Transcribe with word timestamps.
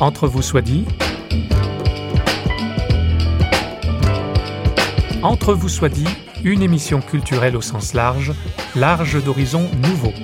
Entre 0.00 0.26
vous 0.26 0.40
soit 0.40 0.62
dit. 0.62 0.86
Entre 5.22 5.52
vous 5.52 5.68
soit 5.68 5.90
dit, 5.90 6.08
une 6.42 6.62
émission 6.62 7.02
culturelle 7.02 7.54
au 7.54 7.60
sens 7.60 7.92
large, 7.92 8.32
large 8.74 9.22
d'horizons 9.22 9.68
nouveaux. 9.82 10.14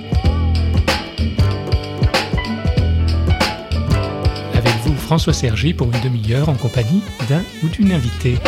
Avec 4.55 4.73
vous, 4.83 4.95
François 4.95 5.33
Sergi, 5.33 5.75
pour 5.75 5.93
une 5.93 6.01
demi-heure 6.01 6.49
en 6.49 6.55
compagnie 6.55 7.03
d'un 7.29 7.43
ou 7.63 7.67
d'une 7.67 7.91
invitée. 7.91 8.39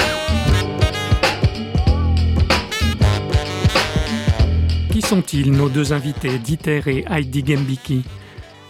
Qui 4.92 5.02
sont-ils, 5.04 5.52
nos 5.52 5.70
deux 5.70 5.94
invités, 5.94 6.40
Dieter 6.40 6.82
et 6.88 7.06
Heidi 7.08 7.44
Gembiki 7.46 8.04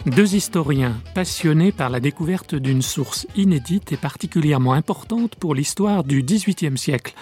deux 0.06 0.34
historiens 0.34 0.96
passionnés 1.14 1.72
par 1.72 1.90
la 1.90 2.00
découverte 2.00 2.54
d'une 2.54 2.82
source 2.82 3.26
inédite 3.36 3.92
et 3.92 3.96
particulièrement 3.96 4.72
importante 4.72 5.36
pour 5.36 5.54
l'histoire 5.54 6.04
du 6.04 6.22
XVIIIe 6.22 6.78
siècle, 6.78 7.14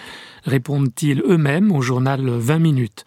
répondent-ils 0.45 1.21
eux-mêmes 1.21 1.71
au 1.71 1.81
journal 1.81 2.27
20 2.29 2.59
minutes. 2.59 3.05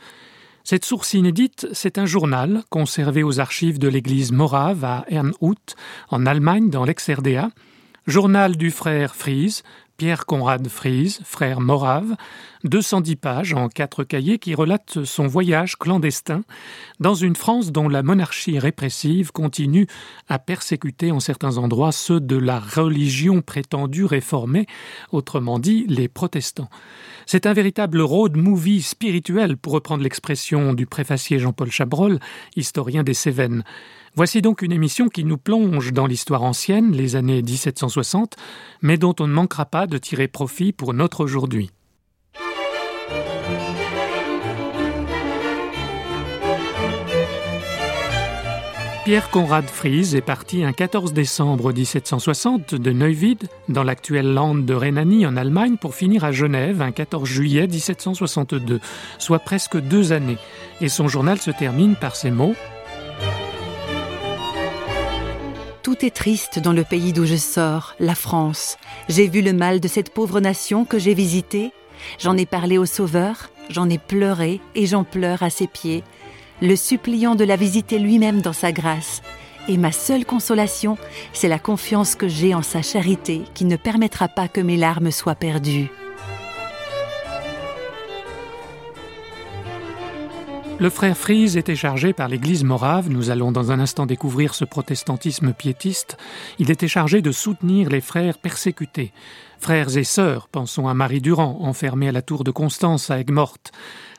Cette 0.64 0.84
source 0.84 1.14
inédite, 1.14 1.66
c'est 1.72 1.98
un 1.98 2.06
journal 2.06 2.62
conservé 2.70 3.22
aux 3.22 3.40
archives 3.40 3.78
de 3.78 3.88
l'église 3.88 4.30
morave 4.30 4.84
à 4.84 5.04
Ernhut, 5.08 5.74
en 6.10 6.26
Allemagne, 6.26 6.70
dans 6.70 6.84
l'ex-RDA, 6.84 7.50
journal 8.06 8.56
du 8.56 8.70
frère 8.70 9.16
Fries, 9.16 9.62
Pierre 9.96 10.26
Conrad 10.26 10.68
Fries, 10.68 11.18
frère 11.24 11.60
morave, 11.60 12.14
210 12.64 13.16
pages 13.16 13.54
en 13.54 13.68
quatre 13.68 14.04
cahiers 14.04 14.38
qui 14.38 14.54
relatent 14.54 15.04
son 15.04 15.26
voyage 15.26 15.76
clandestin 15.76 16.42
dans 17.00 17.14
une 17.14 17.36
France 17.36 17.72
dont 17.72 17.88
la 17.88 18.02
monarchie 18.02 18.58
répressive 18.58 19.32
continue 19.32 19.86
à 20.28 20.38
persécuter 20.38 21.10
en 21.10 21.20
certains 21.20 21.58
endroits 21.58 21.92
ceux 21.92 22.20
de 22.20 22.36
la 22.36 22.60
religion 22.60 23.42
prétendue 23.42 24.04
réformée, 24.04 24.66
autrement 25.10 25.58
dit 25.58 25.84
les 25.88 26.08
protestants. 26.08 26.70
C'est 27.26 27.46
un 27.46 27.52
véritable 27.52 28.00
road 28.00 28.36
movie 28.36 28.82
spirituel, 28.82 29.56
pour 29.56 29.72
reprendre 29.72 30.02
l'expression 30.02 30.74
du 30.74 30.86
préfacier 30.86 31.38
Jean-Paul 31.38 31.70
Chabrol, 31.70 32.18
historien 32.56 33.02
des 33.02 33.14
Cévennes. 33.14 33.64
Voici 34.14 34.42
donc 34.42 34.62
une 34.62 34.72
émission 34.72 35.08
qui 35.08 35.24
nous 35.24 35.38
plonge 35.38 35.92
dans 35.92 36.06
l'histoire 36.06 36.42
ancienne, 36.42 36.92
les 36.92 37.16
années 37.16 37.42
1760, 37.42 38.36
mais 38.82 38.98
dont 38.98 39.14
on 39.20 39.26
ne 39.26 39.32
manquera 39.32 39.64
pas 39.64 39.86
de 39.86 39.98
tirer 39.98 40.28
profit 40.28 40.72
pour 40.72 40.92
notre 40.92 41.24
aujourd'hui. 41.24 41.70
Pierre 49.04 49.30
Conrad 49.30 49.64
Fries 49.64 50.14
est 50.14 50.20
parti 50.20 50.62
un 50.62 50.72
14 50.72 51.12
décembre 51.12 51.72
1760 51.72 52.76
de 52.76 52.92
Neuwied, 52.92 53.48
dans 53.68 53.82
l'actuelle 53.82 54.32
lande 54.32 54.64
de 54.64 54.74
Rhénanie 54.74 55.26
en 55.26 55.36
Allemagne, 55.36 55.76
pour 55.76 55.96
finir 55.96 56.22
à 56.22 56.30
Genève 56.30 56.80
un 56.82 56.92
14 56.92 57.28
juillet 57.28 57.66
1762, 57.66 58.78
soit 59.18 59.40
presque 59.40 59.76
deux 59.76 60.12
années. 60.12 60.38
Et 60.80 60.88
son 60.88 61.08
journal 61.08 61.38
se 61.38 61.50
termine 61.50 61.96
par 61.96 62.14
ces 62.14 62.30
mots 62.30 62.54
Tout 65.82 66.06
est 66.06 66.14
triste 66.14 66.60
dans 66.60 66.72
le 66.72 66.84
pays 66.84 67.12
d'où 67.12 67.26
je 67.26 67.34
sors, 67.34 67.96
la 67.98 68.14
France. 68.14 68.78
J'ai 69.08 69.26
vu 69.26 69.42
le 69.42 69.52
mal 69.52 69.80
de 69.80 69.88
cette 69.88 70.14
pauvre 70.14 70.38
nation 70.38 70.84
que 70.84 71.00
j'ai 71.00 71.14
visitée. 71.14 71.72
J'en 72.20 72.36
ai 72.36 72.46
parlé 72.46 72.78
au 72.78 72.86
Sauveur, 72.86 73.50
j'en 73.68 73.90
ai 73.90 73.98
pleuré 73.98 74.60
et 74.76 74.86
j'en 74.86 75.02
pleure 75.02 75.42
à 75.42 75.50
ses 75.50 75.66
pieds, 75.66 76.04
le 76.62 76.76
suppliant 76.76 77.34
de 77.34 77.44
la 77.44 77.56
visiter 77.56 77.98
lui-même 77.98 78.40
dans 78.40 78.52
sa 78.52 78.70
grâce. 78.70 79.20
Et 79.68 79.76
ma 79.76 79.90
seule 79.90 80.24
consolation, 80.24 80.96
c'est 81.32 81.48
la 81.48 81.58
confiance 81.58 82.14
que 82.14 82.28
j'ai 82.28 82.54
en 82.54 82.62
sa 82.62 82.82
charité 82.82 83.42
qui 83.52 83.64
ne 83.64 83.76
permettra 83.76 84.28
pas 84.28 84.48
que 84.48 84.60
mes 84.60 84.76
larmes 84.76 85.10
soient 85.10 85.34
perdues. 85.34 85.90
Le 90.78 90.90
frère 90.90 91.16
Frise 91.16 91.56
était 91.56 91.76
chargé 91.76 92.12
par 92.12 92.28
l'Église 92.28 92.64
morave, 92.64 93.08
nous 93.08 93.30
allons 93.30 93.52
dans 93.52 93.70
un 93.70 93.78
instant 93.78 94.06
découvrir 94.06 94.54
ce 94.54 94.64
protestantisme 94.64 95.52
piétiste, 95.52 96.16
il 96.58 96.72
était 96.72 96.88
chargé 96.88 97.22
de 97.22 97.30
soutenir 97.30 97.88
les 97.88 98.00
frères 98.00 98.38
persécutés. 98.38 99.12
Frères 99.62 99.96
et 99.96 100.02
sœurs, 100.02 100.48
pensons 100.48 100.88
à 100.88 100.94
Marie 100.94 101.20
Durand, 101.20 101.58
enfermée 101.60 102.08
à 102.08 102.12
la 102.12 102.20
tour 102.20 102.42
de 102.42 102.50
Constance 102.50 103.12
à 103.12 103.20
Aigues-Mortes. 103.20 103.70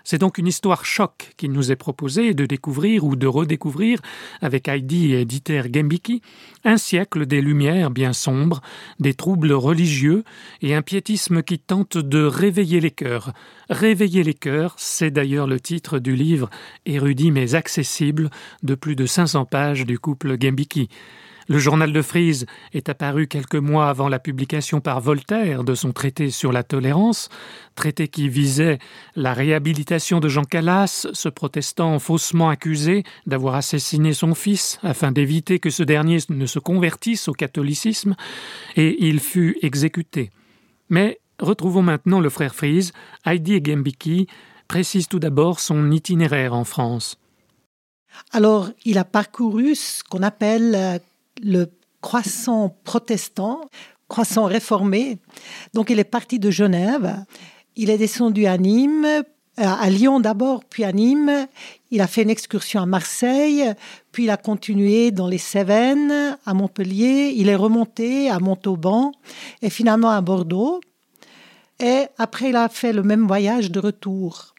C'est 0.05 0.17
donc 0.17 0.37
une 0.37 0.47
histoire 0.47 0.85
choc 0.85 1.33
qu'il 1.35 1.51
nous 1.51 1.69
est 1.69 1.75
proposé 1.75 2.33
de 2.33 2.45
découvrir 2.45 3.03
ou 3.03 3.17
de 3.17 3.27
redécouvrir 3.27 3.99
avec 4.41 4.69
Heidi 4.69 5.13
et 5.13 5.25
Dieter 5.25 5.63
Gembiki, 5.69 6.21
un 6.63 6.77
siècle 6.77 7.25
des 7.25 7.41
lumières 7.41 7.91
bien 7.91 8.13
sombres, 8.13 8.61
des 9.01 9.15
troubles 9.15 9.51
religieux 9.51 10.23
et 10.61 10.75
un 10.75 10.81
piétisme 10.81 11.43
qui 11.43 11.59
tente 11.59 11.97
de 11.97 12.23
réveiller 12.23 12.79
les 12.79 12.91
cœurs. 12.91 13.33
Réveiller 13.69 14.23
les 14.23 14.35
cœurs, 14.35 14.75
c'est 14.77 15.11
d'ailleurs 15.11 15.47
le 15.47 15.59
titre 15.59 15.99
du 15.99 16.15
livre 16.15 16.49
érudit 16.85 17.31
mais 17.31 17.53
accessible 17.53 18.29
de 18.63 18.75
plus 18.75 18.95
de 18.95 19.05
500 19.05 19.43
pages 19.43 19.85
du 19.85 19.99
couple 19.99 20.37
Gembiki. 20.39 20.87
Le 21.49 21.59
journal 21.59 21.91
de 21.91 22.01
Frise 22.01 22.45
est 22.73 22.89
apparu 22.89 23.27
quelques 23.27 23.55
mois 23.55 23.89
avant 23.89 24.07
la 24.07 24.19
publication 24.19 24.79
par 24.79 25.01
Voltaire 25.01 25.63
de 25.63 25.75
son 25.75 25.91
traité 25.91 26.29
sur 26.29 26.51
la 26.51 26.63
tolérance, 26.63 27.29
traité 27.75 28.07
qui 28.07 28.29
visait 28.29 28.79
la 29.15 29.33
réhabilitation 29.33 30.19
de 30.19 30.29
Jean 30.29 30.45
Calas, 30.45 31.07
ce 31.11 31.29
protestant 31.29 31.99
faussement 31.99 32.49
accusé 32.49 33.03
d'avoir 33.27 33.55
assassiné 33.55 34.13
son 34.13 34.35
fils 34.35 34.79
afin 34.83 35.11
d'éviter 35.11 35.59
que 35.59 35.69
ce 35.69 35.83
dernier 35.83 36.19
ne 36.29 36.45
se 36.45 36.59
convertisse 36.59 37.27
au 37.27 37.33
catholicisme, 37.33 38.15
et 38.75 39.05
il 39.05 39.19
fut 39.19 39.57
exécuté. 39.61 40.31
Mais 40.89 41.19
retrouvons 41.39 41.81
maintenant 41.81 42.21
le 42.21 42.29
frère 42.29 42.55
Frise, 42.55 42.93
Heidi 43.25 43.61
Gembiki, 43.63 44.27
précise 44.67 45.07
tout 45.07 45.19
d'abord 45.19 45.59
son 45.59 45.91
itinéraire 45.91 46.53
en 46.53 46.63
France. 46.63 47.17
Alors, 48.31 48.69
il 48.85 48.97
a 48.97 49.03
parcouru 49.03 49.75
ce 49.75 50.03
qu'on 50.03 50.21
appelle 50.21 50.75
euh, 50.75 50.99
le 51.41 51.71
croissant 52.01 52.75
protestant, 52.83 53.61
croissant 54.07 54.45
réformé. 54.45 55.17
Donc 55.73 55.89
il 55.89 55.99
est 55.99 56.03
parti 56.03 56.39
de 56.39 56.51
Genève, 56.51 57.25
il 57.75 57.89
est 57.89 57.97
descendu 57.97 58.45
à 58.45 58.57
Nîmes, 58.57 59.23
à 59.57 59.89
Lyon 59.89 60.19
d'abord, 60.19 60.63
puis 60.65 60.83
à 60.83 60.91
Nîmes. 60.91 61.47
Il 61.91 62.01
a 62.01 62.07
fait 62.07 62.23
une 62.23 62.29
excursion 62.29 62.81
à 62.81 62.85
Marseille, 62.85 63.63
puis 64.11 64.23
il 64.23 64.29
a 64.29 64.37
continué 64.37 65.11
dans 65.11 65.27
les 65.27 65.37
Cévennes, 65.37 66.37
à 66.45 66.53
Montpellier. 66.53 67.33
Il 67.35 67.49
est 67.49 67.55
remonté 67.55 68.29
à 68.29 68.39
Montauban 68.39 69.11
et 69.61 69.69
finalement 69.69 70.09
à 70.09 70.21
Bordeaux. 70.21 70.81
Et 71.79 72.05
après, 72.17 72.49
il 72.49 72.55
a 72.55 72.69
fait 72.69 72.93
le 72.93 73.03
même 73.03 73.27
voyage 73.27 73.71
de 73.71 73.79
retour. 73.79 74.53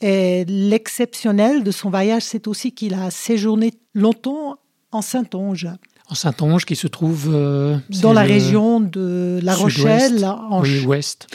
Et 0.00 0.44
l'exceptionnel 0.46 1.62
de 1.62 1.70
son 1.70 1.90
voyage, 1.90 2.22
c'est 2.22 2.48
aussi 2.48 2.72
qu'il 2.72 2.94
a 2.94 3.10
séjourné 3.10 3.72
longtemps 3.94 4.56
en 4.90 5.02
Saintonge. 5.02 5.68
En 6.12 6.14
Saintonge, 6.14 6.66
qui 6.66 6.76
se 6.76 6.88
trouve 6.88 7.30
euh, 7.32 7.78
dans 8.02 8.12
la 8.12 8.20
région 8.20 8.80
de 8.80 9.40
La 9.42 9.54
Rochelle, 9.54 10.26
en 10.26 10.60
oui, 10.60 10.84
ouest. 10.84 11.26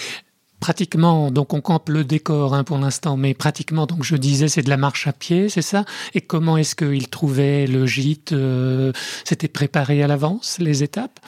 Pratiquement, 0.60 1.32
donc 1.32 1.56
on 1.56 1.62
campe 1.62 1.90
le 1.90 2.04
décor 2.04 2.54
hein, 2.54 2.64
pour 2.64 2.78
l'instant, 2.78 3.18
mais 3.18 3.34
pratiquement, 3.34 3.88
donc 3.88 4.04
je 4.04 4.16
disais, 4.16 4.48
c'est 4.48 4.62
de 4.62 4.70
la 4.70 4.78
marche 4.78 5.08
à 5.08 5.14
pied, 5.14 5.50
c'est 5.50 5.64
ça? 5.64 5.84
Et 6.14 6.22
comment 6.22 6.58
est-ce 6.58 6.76
qu'il 6.76 7.08
trouvait 7.08 7.66
le 7.66 7.88
gîte 7.88 8.34
euh, 8.34 8.92
C'était 9.26 9.48
préparé 9.48 10.04
à 10.04 10.08
l'avance, 10.08 10.58
les 10.60 10.84
étapes? 10.84 11.20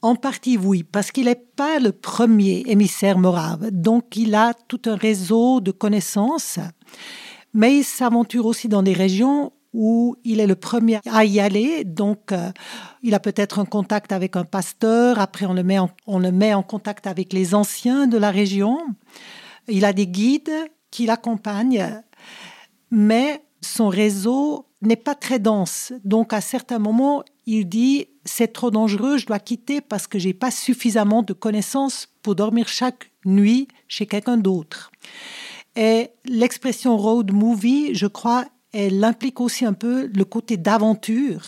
En 0.00 0.16
partie, 0.16 0.56
oui, 0.56 0.82
parce 0.82 1.10
qu'il 1.10 1.26
n'est 1.26 1.34
pas 1.34 1.80
le 1.80 1.92
premier 1.92 2.62
émissaire 2.68 3.18
morave. 3.18 3.68
Donc, 3.70 4.16
il 4.16 4.34
a 4.34 4.54
tout 4.66 4.80
un 4.86 4.96
réseau 4.96 5.60
de 5.60 5.72
connaissances, 5.72 6.58
mais 7.52 7.76
il 7.76 7.84
s'aventure 7.84 8.46
aussi 8.46 8.68
dans 8.68 8.82
des 8.82 8.94
régions 8.94 9.52
où 9.74 10.16
il 10.24 10.40
est 10.40 10.46
le 10.46 10.54
premier 10.54 11.00
à 11.10 11.24
y 11.24 11.40
aller. 11.40 11.84
Donc, 11.84 12.32
euh, 12.32 12.50
il 13.02 13.14
a 13.14 13.20
peut-être 13.20 13.58
un 13.58 13.64
contact 13.66 14.12
avec 14.12 14.36
un 14.36 14.44
pasteur. 14.44 15.18
Après, 15.18 15.44
on 15.44 15.52
le, 15.52 15.64
met 15.64 15.78
en, 15.78 15.90
on 16.06 16.18
le 16.18 16.32
met 16.32 16.54
en 16.54 16.62
contact 16.62 17.06
avec 17.06 17.32
les 17.32 17.54
anciens 17.54 18.06
de 18.06 18.16
la 18.16 18.30
région. 18.30 18.78
Il 19.68 19.84
a 19.84 19.92
des 19.92 20.06
guides 20.06 20.54
qui 20.90 21.06
l'accompagnent, 21.06 22.02
mais 22.90 23.42
son 23.60 23.88
réseau 23.88 24.66
n'est 24.80 24.96
pas 24.96 25.14
très 25.14 25.38
dense. 25.38 25.92
Donc, 26.04 26.32
à 26.32 26.40
certains 26.40 26.78
moments, 26.78 27.24
il 27.46 27.68
dit 27.68 28.06
c'est 28.24 28.52
trop 28.52 28.70
dangereux, 28.70 29.18
je 29.18 29.26
dois 29.26 29.38
quitter 29.38 29.80
parce 29.80 30.06
que 30.06 30.18
j'ai 30.18 30.32
pas 30.32 30.50
suffisamment 30.50 31.22
de 31.22 31.32
connaissances 31.32 32.08
pour 32.22 32.34
dormir 32.34 32.68
chaque 32.68 33.10
nuit 33.26 33.68
chez 33.88 34.06
quelqu'un 34.06 34.36
d'autre. 34.36 34.90
Et 35.76 36.10
l'expression 36.24 36.96
road 36.96 37.32
movie, 37.32 37.94
je 37.94 38.06
crois, 38.06 38.46
elle 38.74 39.02
implique 39.04 39.40
aussi 39.40 39.64
un 39.64 39.72
peu 39.72 40.10
le 40.12 40.24
côté 40.24 40.56
d'aventure, 40.56 41.42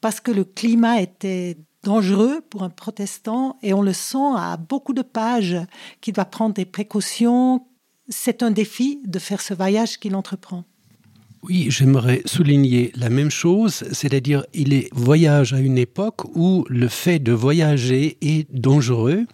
parce 0.00 0.20
que 0.20 0.30
le 0.30 0.44
climat 0.44 1.00
était 1.00 1.58
dangereux 1.82 2.40
pour 2.48 2.62
un 2.62 2.70
protestant 2.70 3.58
et 3.62 3.74
on 3.74 3.82
le 3.82 3.92
sent 3.92 4.36
à 4.36 4.56
beaucoup 4.56 4.92
de 4.92 5.02
pages 5.02 5.58
qu'il 6.00 6.14
doit 6.14 6.24
prendre 6.24 6.54
des 6.54 6.64
précautions. 6.64 7.66
C'est 8.08 8.42
un 8.42 8.52
défi 8.52 9.00
de 9.04 9.18
faire 9.18 9.40
ce 9.40 9.54
voyage 9.54 9.98
qu'il 9.98 10.14
entreprend. 10.14 10.64
Oui, 11.44 11.66
j'aimerais 11.70 12.22
souligner 12.24 12.92
la 12.94 13.10
même 13.10 13.32
chose, 13.32 13.82
c'est-à-dire 13.90 14.44
il 14.54 14.72
est 14.72 14.88
voyage 14.92 15.52
à 15.52 15.58
une 15.58 15.76
époque 15.76 16.24
où 16.36 16.64
le 16.68 16.86
fait 16.86 17.18
de 17.18 17.32
voyager 17.32 18.16
est 18.20 18.46
dangereux, 18.54 19.26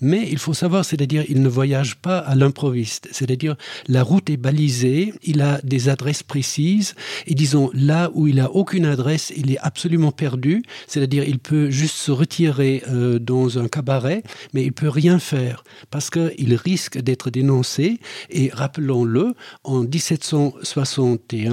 mais 0.00 0.26
il 0.28 0.38
faut 0.38 0.54
savoir, 0.54 0.84
c'est-à-dire 0.84 1.24
il 1.28 1.40
ne 1.40 1.48
voyage 1.48 1.94
pas 1.98 2.18
à 2.18 2.34
l'improviste, 2.34 3.08
c'est-à-dire 3.12 3.54
la 3.86 4.02
route 4.02 4.28
est 4.28 4.36
balisée, 4.36 5.14
il 5.22 5.40
a 5.40 5.60
des 5.62 5.88
adresses 5.88 6.24
précises, 6.24 6.96
et 7.28 7.34
disons 7.36 7.70
là 7.74 8.10
où 8.12 8.26
il 8.26 8.40
a 8.40 8.50
aucune 8.50 8.84
adresse, 8.84 9.32
il 9.36 9.52
est 9.52 9.58
absolument 9.58 10.10
perdu, 10.10 10.64
c'est-à-dire 10.88 11.22
il 11.22 11.38
peut 11.38 11.70
juste 11.70 11.94
se 11.94 12.10
retirer 12.10 12.82
euh, 12.88 13.20
dans 13.20 13.60
un 13.60 13.68
cabaret, 13.68 14.24
mais 14.52 14.64
il 14.64 14.72
peut 14.72 14.88
rien 14.88 15.20
faire 15.20 15.62
parce 15.90 16.10
qu'il 16.10 16.56
risque 16.56 16.98
d'être 16.98 17.30
dénoncé. 17.30 18.00
Et 18.30 18.50
rappelons-le, 18.52 19.34
en 19.62 19.82
1761 19.82 21.51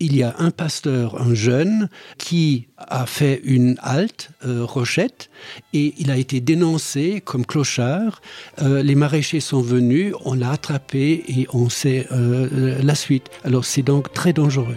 il 0.00 0.16
y 0.16 0.22
a 0.22 0.34
un 0.38 0.50
pasteur, 0.50 1.20
un 1.20 1.34
jeune, 1.34 1.88
qui 2.18 2.68
a 2.78 3.06
fait 3.06 3.40
une 3.44 3.76
halte, 3.82 4.30
euh, 4.44 4.64
Rochette, 4.64 5.30
et 5.72 5.94
il 5.98 6.10
a 6.10 6.16
été 6.16 6.40
dénoncé 6.40 7.20
comme 7.20 7.44
clochard. 7.44 8.22
Euh, 8.62 8.82
les 8.82 8.94
maraîchers 8.94 9.40
sont 9.40 9.60
venus, 9.60 10.14
on 10.24 10.34
l'a 10.34 10.52
attrapé 10.52 11.24
et 11.28 11.46
on 11.52 11.68
sait 11.68 12.06
euh, 12.12 12.80
la 12.82 12.94
suite. 12.94 13.28
Alors 13.44 13.64
c'est 13.64 13.82
donc 13.82 14.12
très 14.12 14.32
dangereux. 14.32 14.76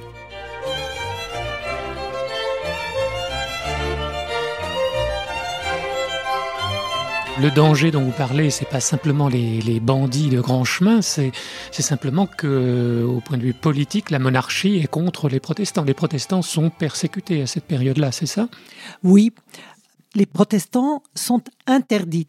Le 7.42 7.50
danger 7.50 7.90
dont 7.90 8.04
vous 8.04 8.12
parlez, 8.12 8.52
c'est 8.52 8.70
pas 8.70 8.80
simplement 8.80 9.28
les, 9.28 9.80
bandits 9.80 10.30
de 10.30 10.40
grand 10.40 10.64
chemin, 10.64 11.02
c'est 11.02 11.32
simplement 11.72 12.28
que, 12.28 13.04
au 13.08 13.22
point 13.22 13.38
de 13.38 13.44
vue 13.44 13.54
politique, 13.56 14.12
la 14.12 14.20
monarchie 14.20 14.78
est 14.78 14.88
contre 14.88 15.30
les 15.30 15.40
protestants. 15.40 15.84
Les 15.84 15.96
protestants 15.96 16.44
sont 16.44 16.70
persécutés 16.70 17.42
à 17.42 17.48
cette 17.48 17.66
période-là, 17.66 18.12
c'est 18.12 18.28
ça? 18.28 18.48
Oui, 19.04 19.32
les 20.14 20.28
protestants 20.28 21.02
sont 21.16 21.42
interdits. 21.66 22.28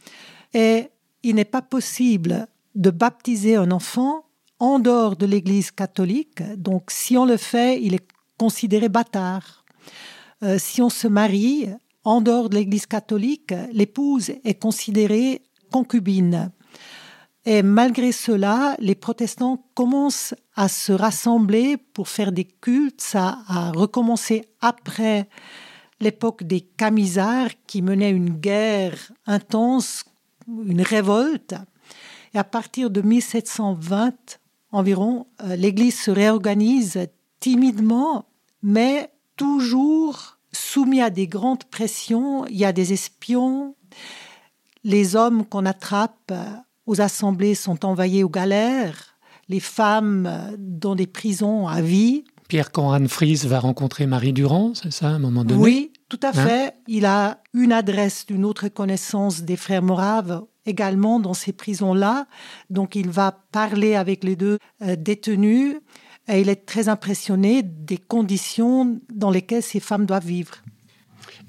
Et 0.54 0.88
il 1.22 1.34
n'est 1.34 1.44
pas 1.44 1.62
possible 1.62 2.46
de 2.74 2.90
baptiser 2.90 3.56
un 3.56 3.70
enfant 3.72 4.24
en 4.58 4.78
dehors 4.78 5.16
de 5.16 5.26
l'Église 5.26 5.70
catholique. 5.70 6.42
Donc, 6.56 6.90
si 6.90 7.18
on 7.18 7.26
le 7.26 7.36
fait, 7.36 7.80
il 7.82 7.94
est 7.94 8.06
considéré 8.38 8.88
bâtard. 8.88 9.64
Euh, 10.42 10.56
si 10.58 10.80
on 10.80 10.88
se 10.88 11.08
marie, 11.08 11.68
en 12.04 12.20
dehors 12.20 12.48
de 12.48 12.56
l'Église 12.56 12.86
catholique, 12.86 13.54
l'épouse 13.72 14.30
est 14.44 14.60
considérée 14.60 15.42
concubine. 15.72 16.52
Et 17.46 17.62
malgré 17.62 18.12
cela, 18.12 18.76
les 18.78 18.94
protestants 18.94 19.66
commencent 19.74 20.34
à 20.54 20.68
se 20.68 20.92
rassembler 20.92 21.76
pour 21.76 22.08
faire 22.08 22.32
des 22.32 22.44
cultes. 22.44 23.02
Ça 23.02 23.38
a 23.48 23.72
recommencé 23.72 24.46
après 24.60 25.28
l'époque 26.00 26.42
des 26.42 26.60
Camisards 26.60 27.50
qui 27.66 27.82
menaient 27.82 28.10
une 28.10 28.30
guerre 28.30 29.12
intense, 29.26 30.04
une 30.48 30.82
révolte. 30.82 31.54
Et 32.32 32.38
à 32.38 32.44
partir 32.44 32.90
de 32.90 33.02
1720 33.02 34.38
environ, 34.72 35.26
euh, 35.42 35.54
l'Église 35.56 36.00
se 36.00 36.10
réorganise 36.10 37.06
timidement, 37.40 38.26
mais 38.62 39.10
toujours 39.36 40.38
soumis 40.54 41.02
à 41.02 41.10
des 41.10 41.26
grandes 41.26 41.64
pressions. 41.64 42.46
Il 42.46 42.56
y 42.56 42.64
a 42.64 42.72
des 42.72 42.92
espions. 42.92 43.74
Les 44.82 45.16
hommes 45.16 45.44
qu'on 45.44 45.66
attrape 45.66 46.32
aux 46.86 47.00
assemblées 47.00 47.54
sont 47.54 47.84
envoyés 47.84 48.24
aux 48.24 48.30
galères. 48.30 49.16
Les 49.48 49.60
femmes 49.60 50.56
dans 50.58 50.94
des 50.94 51.06
prisons 51.06 51.68
à 51.68 51.82
vie. 51.82 52.24
Pierre 52.48 52.72
Conran 52.72 53.06
Fries 53.08 53.42
va 53.46 53.58
rencontrer 53.58 54.06
Marie 54.06 54.32
Durand, 54.32 54.72
c'est 54.74 54.92
ça, 54.92 55.08
à 55.08 55.10
un 55.10 55.18
moment 55.18 55.44
donné? 55.44 55.60
Oui, 55.60 55.92
tout 56.08 56.20
à 56.22 56.28
hein? 56.28 56.32
fait. 56.32 56.74
Il 56.86 57.06
a 57.06 57.42
une 57.52 57.72
adresse 57.72 58.26
d'une 58.26 58.44
autre 58.44 58.68
connaissance 58.68 59.42
des 59.42 59.56
frères 59.56 59.82
Moraves 59.82 60.42
également 60.66 61.20
dans 61.20 61.34
ces 61.34 61.52
prisons-là. 61.52 62.26
Donc 62.70 62.96
il 62.96 63.10
va 63.10 63.32
parler 63.52 63.94
avec 63.94 64.24
les 64.24 64.36
deux 64.36 64.58
euh, 64.82 64.96
détenus 64.96 65.76
et 66.28 66.40
il 66.40 66.48
est 66.48 66.66
très 66.66 66.88
impressionné 66.88 67.62
des 67.62 67.98
conditions 67.98 69.00
dans 69.12 69.30
lesquelles 69.30 69.62
ces 69.62 69.80
femmes 69.80 70.06
doivent 70.06 70.26
vivre. 70.26 70.62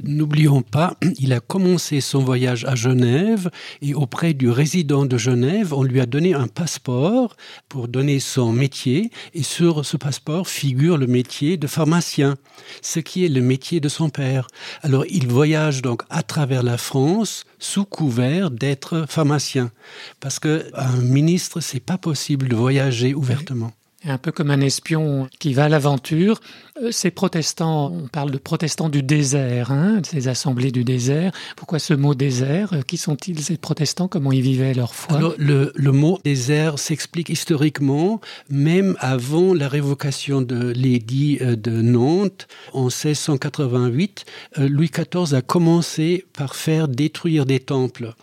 N'oublions 0.03 0.61
pas, 0.61 0.97
il 1.19 1.31
a 1.31 1.39
commencé 1.39 2.01
son 2.01 2.19
voyage 2.19 2.65
à 2.65 2.75
Genève 2.75 3.49
et 3.81 3.93
auprès 3.93 4.33
du 4.33 4.49
résident 4.49 5.05
de 5.05 5.17
Genève, 5.17 5.73
on 5.73 5.83
lui 5.83 6.01
a 6.01 6.05
donné 6.05 6.33
un 6.33 6.47
passeport 6.47 7.37
pour 7.69 7.87
donner 7.87 8.19
son 8.19 8.51
métier 8.51 9.09
et 9.33 9.43
sur 9.43 9.85
ce 9.85 9.95
passeport 9.95 10.49
figure 10.49 10.97
le 10.97 11.07
métier 11.07 11.55
de 11.55 11.67
pharmacien, 11.67 12.35
ce 12.81 12.99
qui 12.99 13.25
est 13.25 13.29
le 13.29 13.41
métier 13.41 13.79
de 13.79 13.87
son 13.87 14.09
père. 14.09 14.47
Alors 14.81 15.05
il 15.09 15.27
voyage 15.27 15.81
donc 15.81 16.03
à 16.09 16.23
travers 16.23 16.63
la 16.63 16.77
France 16.77 17.45
sous 17.57 17.85
couvert 17.85 18.51
d'être 18.51 19.05
pharmacien 19.07 19.71
parce 20.19 20.39
que 20.39 20.69
un 20.73 20.97
ministre 20.97 21.61
c'est 21.61 21.79
pas 21.79 21.97
possible 21.97 22.49
de 22.49 22.55
voyager 22.55 23.13
ouvertement 23.13 23.71
un 24.07 24.17
peu 24.17 24.31
comme 24.31 24.51
un 24.51 24.61
espion 24.61 25.27
qui 25.39 25.53
va 25.53 25.65
à 25.65 25.69
l'aventure. 25.69 26.39
Euh, 26.81 26.91
ces 26.91 27.11
protestants, 27.11 27.91
on 27.91 28.07
parle 28.07 28.31
de 28.31 28.37
protestants 28.37 28.89
du 28.89 29.01
désert, 29.01 29.71
hein, 29.71 30.01
ces 30.03 30.27
assemblées 30.27 30.71
du 30.71 30.83
désert. 30.83 31.31
Pourquoi 31.55 31.79
ce 31.79 31.93
mot 31.93 32.13
désert? 32.13 32.73
Euh, 32.73 32.81
Qui 32.81 32.97
sont-ils 32.97 33.41
ces 33.41 33.57
protestants? 33.57 34.07
Comment 34.07 34.31
ils 34.31 34.41
vivaient 34.41 34.73
leur 34.73 34.93
foi? 34.93 35.19
Le, 35.37 35.71
le, 35.73 35.91
mot 35.91 36.19
désert 36.23 36.77
s'explique 36.77 37.29
historiquement, 37.29 38.19
même 38.49 38.95
avant 38.99 39.53
la 39.53 39.69
révocation 39.69 40.41
de 40.41 40.69
l'édit 40.69 41.37
euh, 41.41 41.55
de 41.55 41.81
Nantes 41.81 42.47
en 42.73 42.85
1688. 42.85 44.25
Louis 44.57 44.89
XIV 44.89 45.33
a 45.33 45.41
commencé 45.41 46.25
par 46.33 46.55
faire 46.55 46.87
détruire 46.87 47.45
des 47.45 47.59
temples. 47.59 48.13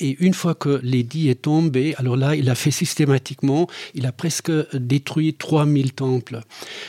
Et 0.00 0.16
une 0.20 0.34
fois 0.34 0.54
que 0.54 0.80
l'édit 0.82 1.28
est 1.28 1.42
tombé, 1.42 1.94
alors 1.96 2.16
là, 2.16 2.34
il 2.34 2.50
a 2.50 2.54
fait 2.54 2.70
systématiquement, 2.70 3.68
il 3.94 4.06
a 4.06 4.12
presque 4.12 4.50
détruit 4.74 5.29
3000 5.34 5.92
temples. 5.92 6.40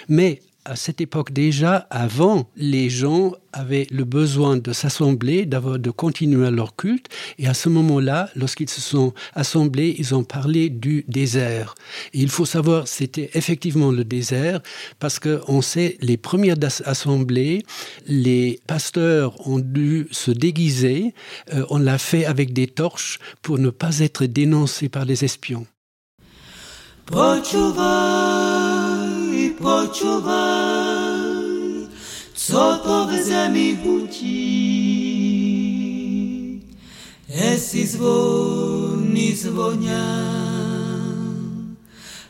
Mais 0.09 0.41
à 0.63 0.75
cette 0.75 1.01
époque 1.01 1.31
déjà, 1.31 1.87
avant, 1.89 2.49
les 2.55 2.89
gens 2.89 3.33
avaient 3.51 3.87
le 3.89 4.03
besoin 4.05 4.57
de 4.57 4.73
s'assembler, 4.73 5.45
de 5.45 5.89
continuer 5.89 6.51
leur 6.51 6.75
culte. 6.75 7.07
Et 7.39 7.47
à 7.47 7.53
ce 7.53 7.67
moment-là, 7.69 8.29
lorsqu'ils 8.35 8.69
se 8.69 8.79
sont 8.79 9.13
assemblés, 9.33 9.95
ils 9.97 10.13
ont 10.13 10.23
parlé 10.23 10.69
du 10.69 11.03
désert. 11.07 11.73
Et 12.13 12.19
il 12.19 12.29
faut 12.29 12.45
savoir, 12.45 12.87
c'était 12.87 13.31
effectivement 13.33 13.91
le 13.91 14.05
désert, 14.05 14.61
parce 14.99 15.19
qu'on 15.19 15.61
sait, 15.61 15.97
les 16.01 16.17
premières 16.17 16.57
assemblées, 16.85 17.63
les 18.05 18.59
pasteurs 18.67 19.47
ont 19.47 19.59
dû 19.59 20.07
se 20.11 20.31
déguiser. 20.31 21.13
Euh, 21.53 21.65
on 21.69 21.79
l'a 21.79 21.97
fait 21.97 22.25
avec 22.25 22.53
des 22.53 22.67
torches 22.67 23.19
pour 23.41 23.57
ne 23.57 23.71
pas 23.71 23.99
être 23.99 24.25
dénoncés 24.25 24.89
par 24.89 25.05
les 25.05 25.25
espions. 25.25 25.65
Počúvaj, 27.11 29.03
počúvaj, 29.59 31.43
co 32.31 32.63
to 32.79 33.11
ve 33.11 33.19
zemi 33.19 33.75
hutí. 33.83 34.47
Esi 37.27 37.83
zvony 37.83 39.35
zvoňa, 39.35 40.07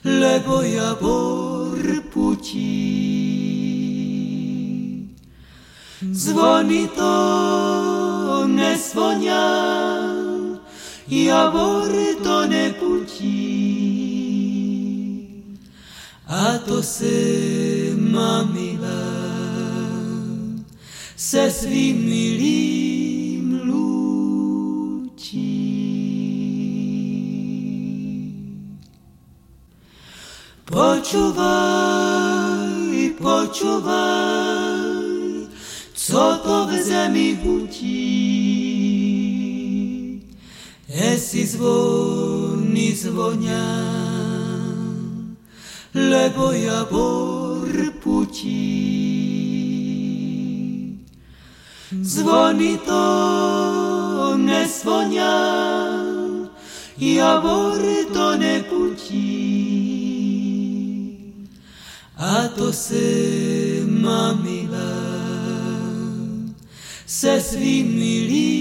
lebo 0.01 0.65
ja 0.65 0.97
bor 0.97 1.77
putí. 2.09 2.73
Zvony 6.01 6.89
to 6.97 8.49
nesvoňa, 8.49 9.45
ja 11.05 11.53
bor 11.53 11.93
to 12.25 12.49
neputí. 12.49 13.40
את 16.31 16.69
עושה 16.69 17.93
מילה, 18.53 19.03
סביב 21.17 21.95
מילים 21.97 23.59
לוצ'י. 23.63 25.01
Почувай, 30.71 32.21
почувай, 33.19 34.71
co 36.03 36.25
to 36.43 36.57
weze 36.69 37.03
mi 37.13 37.27
huti. 37.41 38.21
Esi 40.87 41.43
zvoni 41.51 42.95
zvonjaj, 43.01 43.90
lebo 45.93 46.51
ja 46.51 46.85
bor 46.87 47.67
putí. 47.99 48.91
Zvony 51.91 52.79
to 52.87 53.03
nezvonia, 54.39 55.35
ja 56.95 57.39
bor 57.43 57.81
to 58.13 58.27
neputí. 58.39 59.51
A 62.15 62.47
to 62.55 62.71
si 62.71 63.83
mamila 63.83 64.93
se 67.05 67.41
svými 67.41 67.91
milým 67.91 68.60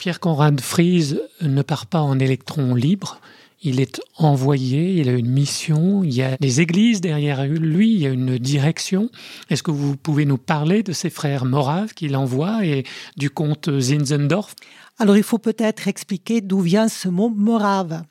Pierre 0.00 0.18
Conrad 0.18 0.62
Fries 0.62 1.18
ne 1.42 1.60
part 1.60 1.84
pas 1.84 2.00
en 2.00 2.18
électron 2.18 2.74
libre. 2.74 3.20
Il 3.60 3.82
est 3.82 4.00
envoyé, 4.16 4.94
il 4.94 5.10
a 5.10 5.12
une 5.12 5.28
mission, 5.28 6.02
il 6.02 6.14
y 6.14 6.22
a 6.22 6.38
des 6.38 6.62
églises 6.62 7.02
derrière 7.02 7.46
lui, 7.46 7.92
il 7.92 8.00
y 8.00 8.06
a 8.06 8.10
une 8.10 8.38
direction. 8.38 9.10
Est-ce 9.50 9.62
que 9.62 9.70
vous 9.70 9.98
pouvez 9.98 10.24
nous 10.24 10.38
parler 10.38 10.82
de 10.82 10.94
ses 10.94 11.10
frères 11.10 11.44
moraves 11.44 11.92
qu'il 11.92 12.16
envoie 12.16 12.64
et 12.64 12.84
du 13.18 13.28
comte 13.28 13.68
Zinzendorf? 13.78 14.54
Alors 14.98 15.18
il 15.18 15.22
faut 15.22 15.36
peut-être 15.36 15.86
expliquer 15.86 16.40
d'où 16.40 16.60
vient 16.60 16.88
ce 16.88 17.10
mot 17.10 17.28
morave. 17.28 18.02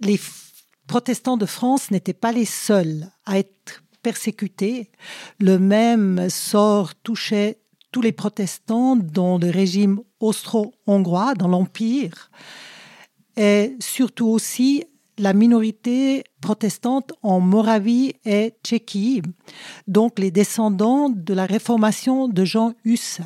Les 0.00 0.20
protestants 0.86 1.38
de 1.38 1.46
France 1.46 1.90
n'étaient 1.90 2.12
pas 2.12 2.32
les 2.32 2.44
seuls 2.44 3.08
à 3.24 3.38
être 3.38 3.82
persécutés. 4.02 4.90
Le 5.40 5.58
même 5.58 6.28
sort 6.28 6.94
touchait 6.96 7.60
tous 7.92 8.02
les 8.02 8.12
protestants 8.12 8.94
dans 8.94 9.38
le 9.38 9.48
régime 9.48 10.02
austro-hongrois, 10.20 11.34
dans 11.34 11.48
l'Empire 11.48 12.30
et 13.38 13.76
surtout 13.78 14.26
aussi 14.26 14.84
la 15.16 15.32
minorité 15.32 16.24
protestante 16.40 17.12
en 17.22 17.40
Moravie 17.40 18.14
et 18.24 18.54
Tchéquie, 18.64 19.22
donc 19.86 20.18
les 20.18 20.30
descendants 20.30 21.08
de 21.08 21.34
la 21.34 21.46
réformation 21.46 22.28
de 22.28 22.44
Jean 22.44 22.74
Hus. 22.84 23.20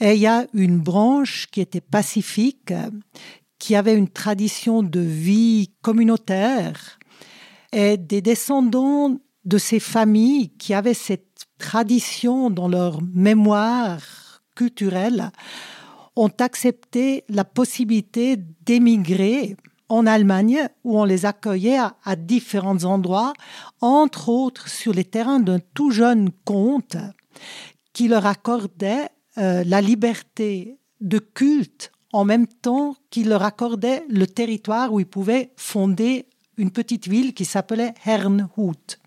Et 0.00 0.14
il 0.14 0.20
y 0.20 0.26
a 0.26 0.46
une 0.52 0.78
branche 0.78 1.46
qui 1.50 1.60
était 1.60 1.80
pacifique, 1.80 2.72
qui 3.58 3.76
avait 3.76 3.96
une 3.96 4.08
tradition 4.08 4.82
de 4.82 5.00
vie 5.00 5.70
communautaire, 5.80 6.98
et 7.72 7.96
des 7.96 8.20
descendants 8.20 9.18
de 9.44 9.58
ces 9.58 9.80
familles 9.80 10.50
qui 10.50 10.74
avaient 10.74 10.94
cette 10.94 11.46
tradition 11.58 12.50
dans 12.50 12.68
leur 12.68 13.00
mémoire 13.02 14.00
culturelle 14.54 15.30
ont 16.16 16.32
accepté 16.40 17.24
la 17.28 17.44
possibilité 17.44 18.36
d'émigrer 18.64 19.56
en 19.88 20.06
Allemagne, 20.06 20.68
où 20.82 20.98
on 20.98 21.04
les 21.04 21.26
accueillait 21.26 21.78
à, 21.78 22.16
différents 22.16 22.84
endroits, 22.84 23.32
entre 23.80 24.28
autres 24.28 24.68
sur 24.68 24.92
les 24.92 25.04
terrains 25.04 25.40
d'un 25.40 25.60
tout 25.74 25.90
jeune 25.90 26.30
comte 26.44 26.96
qui 27.92 28.08
leur 28.08 28.26
accordait 28.26 29.08
euh, 29.38 29.62
la 29.64 29.80
liberté 29.80 30.78
de 31.00 31.18
culte 31.18 31.92
en 32.12 32.24
même 32.24 32.46
temps 32.46 32.96
qu'il 33.10 33.28
leur 33.28 33.42
accordait 33.42 34.04
le 34.08 34.26
territoire 34.26 34.92
où 34.92 35.00
ils 35.00 35.06
pouvaient 35.06 35.50
fonder 35.56 36.26
une 36.56 36.70
petite 36.70 37.08
ville 37.08 37.34
qui 37.34 37.44
s'appelait 37.44 37.92
Herrnhut. 38.06 39.00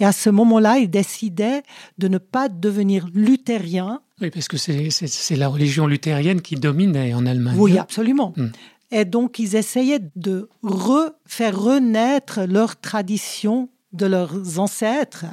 Et 0.00 0.04
à 0.04 0.12
ce 0.12 0.30
moment-là, 0.30 0.78
ils 0.78 0.90
décidaient 0.90 1.62
de 1.98 2.08
ne 2.08 2.18
pas 2.18 2.48
devenir 2.48 3.08
luthériens, 3.14 4.00
oui, 4.22 4.30
parce 4.30 4.48
que 4.48 4.56
c'est 4.56 5.36
la 5.36 5.48
religion 5.48 5.86
luthérienne 5.86 6.40
qui 6.40 6.54
dominait 6.54 7.12
en 7.12 7.26
Allemagne. 7.26 7.56
Oui, 7.58 7.76
absolument. 7.76 8.32
Hmm. 8.36 8.50
Et 8.92 9.04
donc, 9.04 9.38
ils 9.38 9.56
essayaient 9.56 10.02
de 10.16 10.48
faire 11.26 11.60
renaître 11.60 12.40
leur 12.46 12.78
tradition 12.80 13.68
de 13.92 14.06
leurs 14.06 14.58
ancêtres. 14.58 15.24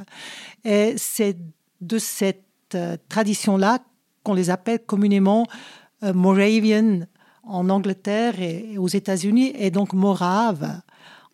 Et 0.64 0.94
c'est 0.96 1.36
de 1.80 1.98
cette 1.98 2.44
euh, 2.74 2.96
tradition-là 3.08 3.78
qu'on 4.22 4.34
les 4.34 4.50
appelle 4.50 4.80
communément 4.80 5.46
euh, 6.02 6.12
Moravian 6.12 7.00
en 7.44 7.68
Angleterre 7.68 8.40
et, 8.40 8.76
aux 8.76 8.88
États-Unis, 8.88 9.52
et 9.58 9.70
donc 9.70 9.92
Morave 9.92 10.80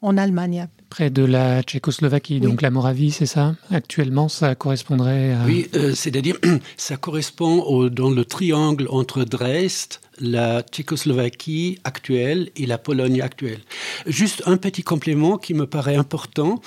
en 0.03 0.17
Allemagne 0.17 0.69
près 0.89 1.11
de 1.11 1.25
la 1.25 1.63
Tchécoslovaquie, 1.63 2.41
donc 2.41 2.63
la 2.63 2.71
Moravie, 2.71 3.11
c'est 3.11 3.27
ça? 3.27 3.55
Actuellement, 3.71 4.29
ça 4.29 4.55
correspondrait 4.55 5.33
à... 5.33 5.45
Oui, 5.45 5.69
euh, 5.75 5.95
c'est-à-dire, 5.95 6.37
ça 6.77 6.97
correspond 6.97 7.63
au, 7.63 7.89
dans 7.89 8.11
le 8.11 8.25
triangle 8.25 8.87
entre 8.91 9.25
Dresde, 9.25 9.95
la 10.21 10.63
Tchécoslovaquie 10.63 11.79
actuelle 11.85 12.51
et 12.57 12.67
la 12.67 12.79
Pologne 12.79 13.21
actuelle. 13.21 13.61
Juste 14.07 14.43
un 14.47 14.57
petit 14.57 14.83
complément 14.83 15.39
qui 15.39 15.55
me 15.55 15.67
paraît 15.67 15.97
important. 15.97 16.61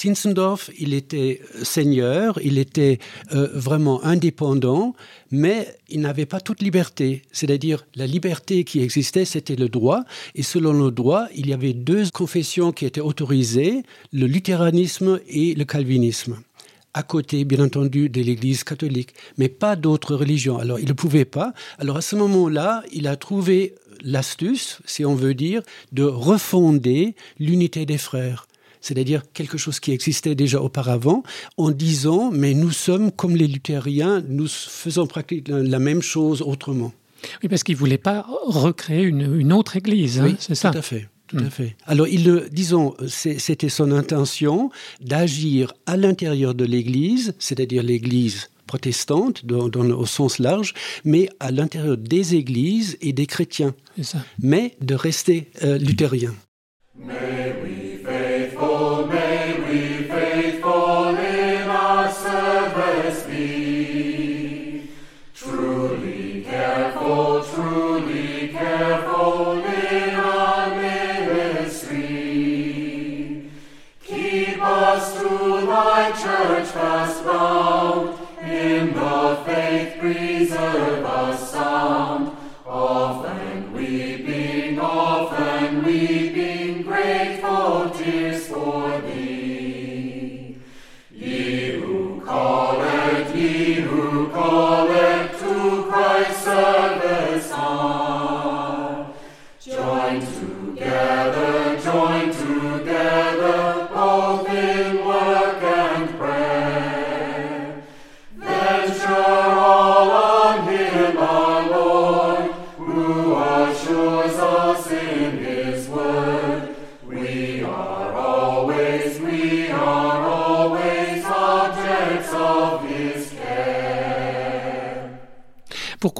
Zinzendorf, 0.00 0.70
il 0.78 0.94
était 0.94 1.42
seigneur, 1.62 2.38
il 2.42 2.56
était 2.56 2.98
euh, 3.34 3.48
vraiment 3.52 4.02
indépendant, 4.02 4.94
mais 5.30 5.68
il 5.90 6.00
n'avait 6.00 6.26
pas 6.26 6.40
toute 6.40 6.62
liberté. 6.62 7.22
C'est-à-dire, 7.32 7.86
la 7.94 8.06
liberté 8.06 8.64
qui 8.64 8.80
existait, 8.80 9.26
c'était 9.26 9.56
le 9.56 9.68
droit. 9.68 10.04
Et 10.34 10.42
selon 10.42 10.72
le 10.72 10.90
droit, 10.90 11.26
il 11.34 11.48
y 11.48 11.52
avait 11.52 11.74
deux 11.74 12.08
confessions 12.10 12.72
qui 12.72 12.86
étaient 12.86 13.00
autorisées, 13.00 13.82
le 14.12 14.26
luthéranisme 14.26 15.20
et 15.28 15.54
le 15.54 15.64
calvinisme 15.64 16.38
à 16.92 17.04
côté, 17.04 17.44
bien 17.44 17.64
entendu, 17.64 18.08
de 18.08 18.20
l'Église 18.20 18.64
catholique, 18.64 19.14
mais 19.38 19.48
pas 19.48 19.76
d'autres 19.76 20.16
religions. 20.16 20.58
Alors, 20.58 20.80
il 20.80 20.88
ne 20.88 20.92
pouvait 20.92 21.24
pas. 21.24 21.52
Alors, 21.78 21.96
à 21.96 22.00
ce 22.00 22.16
moment-là, 22.16 22.82
il 22.92 23.06
a 23.06 23.14
trouvé 23.14 23.76
l'astuce, 24.02 24.80
si 24.86 25.04
on 25.04 25.14
veut 25.14 25.34
dire, 25.34 25.62
de 25.92 26.02
refonder 26.02 27.14
l'unité 27.38 27.86
des 27.86 27.96
frères 27.96 28.48
c'est-à-dire 28.80 29.22
quelque 29.32 29.58
chose 29.58 29.80
qui 29.80 29.92
existait 29.92 30.34
déjà 30.34 30.60
auparavant, 30.60 31.22
en 31.56 31.70
disant, 31.70 32.30
mais 32.32 32.54
nous 32.54 32.70
sommes 32.70 33.12
comme 33.12 33.36
les 33.36 33.46
luthériens, 33.46 34.22
nous 34.28 34.48
faisons 34.48 35.06
pratiquement 35.06 35.58
la 35.58 35.78
même 35.78 36.02
chose 36.02 36.42
autrement. 36.42 36.92
Oui, 37.42 37.48
parce 37.48 37.62
qu'il 37.62 37.74
ne 37.74 37.78
voulait 37.78 37.98
pas 37.98 38.26
recréer 38.46 39.02
une, 39.02 39.52
autre 39.52 39.76
église, 39.76 40.20
hein, 40.20 40.24
oui, 40.26 40.36
c'est 40.38 40.54
ça 40.54 40.70
Tout 40.70 40.78
à 40.78 40.82
fait. 40.82 41.08
Tout 41.26 41.38
à 41.38 41.42
hmm. 41.42 41.50
fait. 41.50 41.76
Alors, 41.86 42.08
il, 42.08 42.48
disons, 42.50 42.94
c'était 43.06 43.68
son 43.68 43.92
intention 43.92 44.70
d'agir 45.00 45.72
à 45.86 45.96
l'intérieur 45.96 46.54
de 46.54 46.64
l'Église, 46.64 47.34
c'est-à-dire 47.38 47.84
l'Église 47.84 48.48
protestante 48.66 49.46
dans, 49.46 49.68
au 49.68 50.06
sens 50.06 50.38
large, 50.38 50.74
mais 51.04 51.28
à 51.40 51.50
l'intérieur 51.50 51.96
des 51.96 52.36
églises 52.36 52.96
et 53.00 53.12
des 53.12 53.26
chrétiens, 53.26 53.74
ça. 54.02 54.24
mais 54.40 54.76
de 54.80 54.94
rester 54.94 55.50
euh, 55.62 55.76
luthérien. 55.78 56.34
Pour 76.10 77.79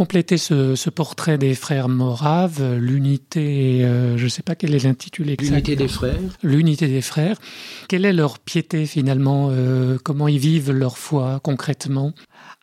compléter 0.01 0.39
ce, 0.39 0.89
portrait 0.89 1.37
des 1.37 1.55
frères 1.55 1.91
Moraves, 1.91 2.77
l'unité, 2.77 3.85
euh, 3.85 4.17
je 4.17 4.25
ne 4.25 4.29
sais 4.31 4.41
pas 4.43 4.55
quel 4.55 4.75
est 4.75 4.85
l'intitulé 4.85 5.35
exact. 5.35 5.51
L'unité 5.51 5.77
des 5.77 5.89
frères. 5.89 6.39
L'unité 6.43 6.89
des 6.89 7.03
frères. 7.03 7.37
Quelle 7.87 8.07
est 8.07 8.15
leur 8.15 8.39
piété 8.39 8.87
finalement 8.87 9.49
euh, 9.51 9.99
Comment 10.03 10.27
ils 10.27 10.39
vivent 10.39 10.73
leur 10.73 10.97
foi 10.97 11.39
concrètement? 11.43 12.15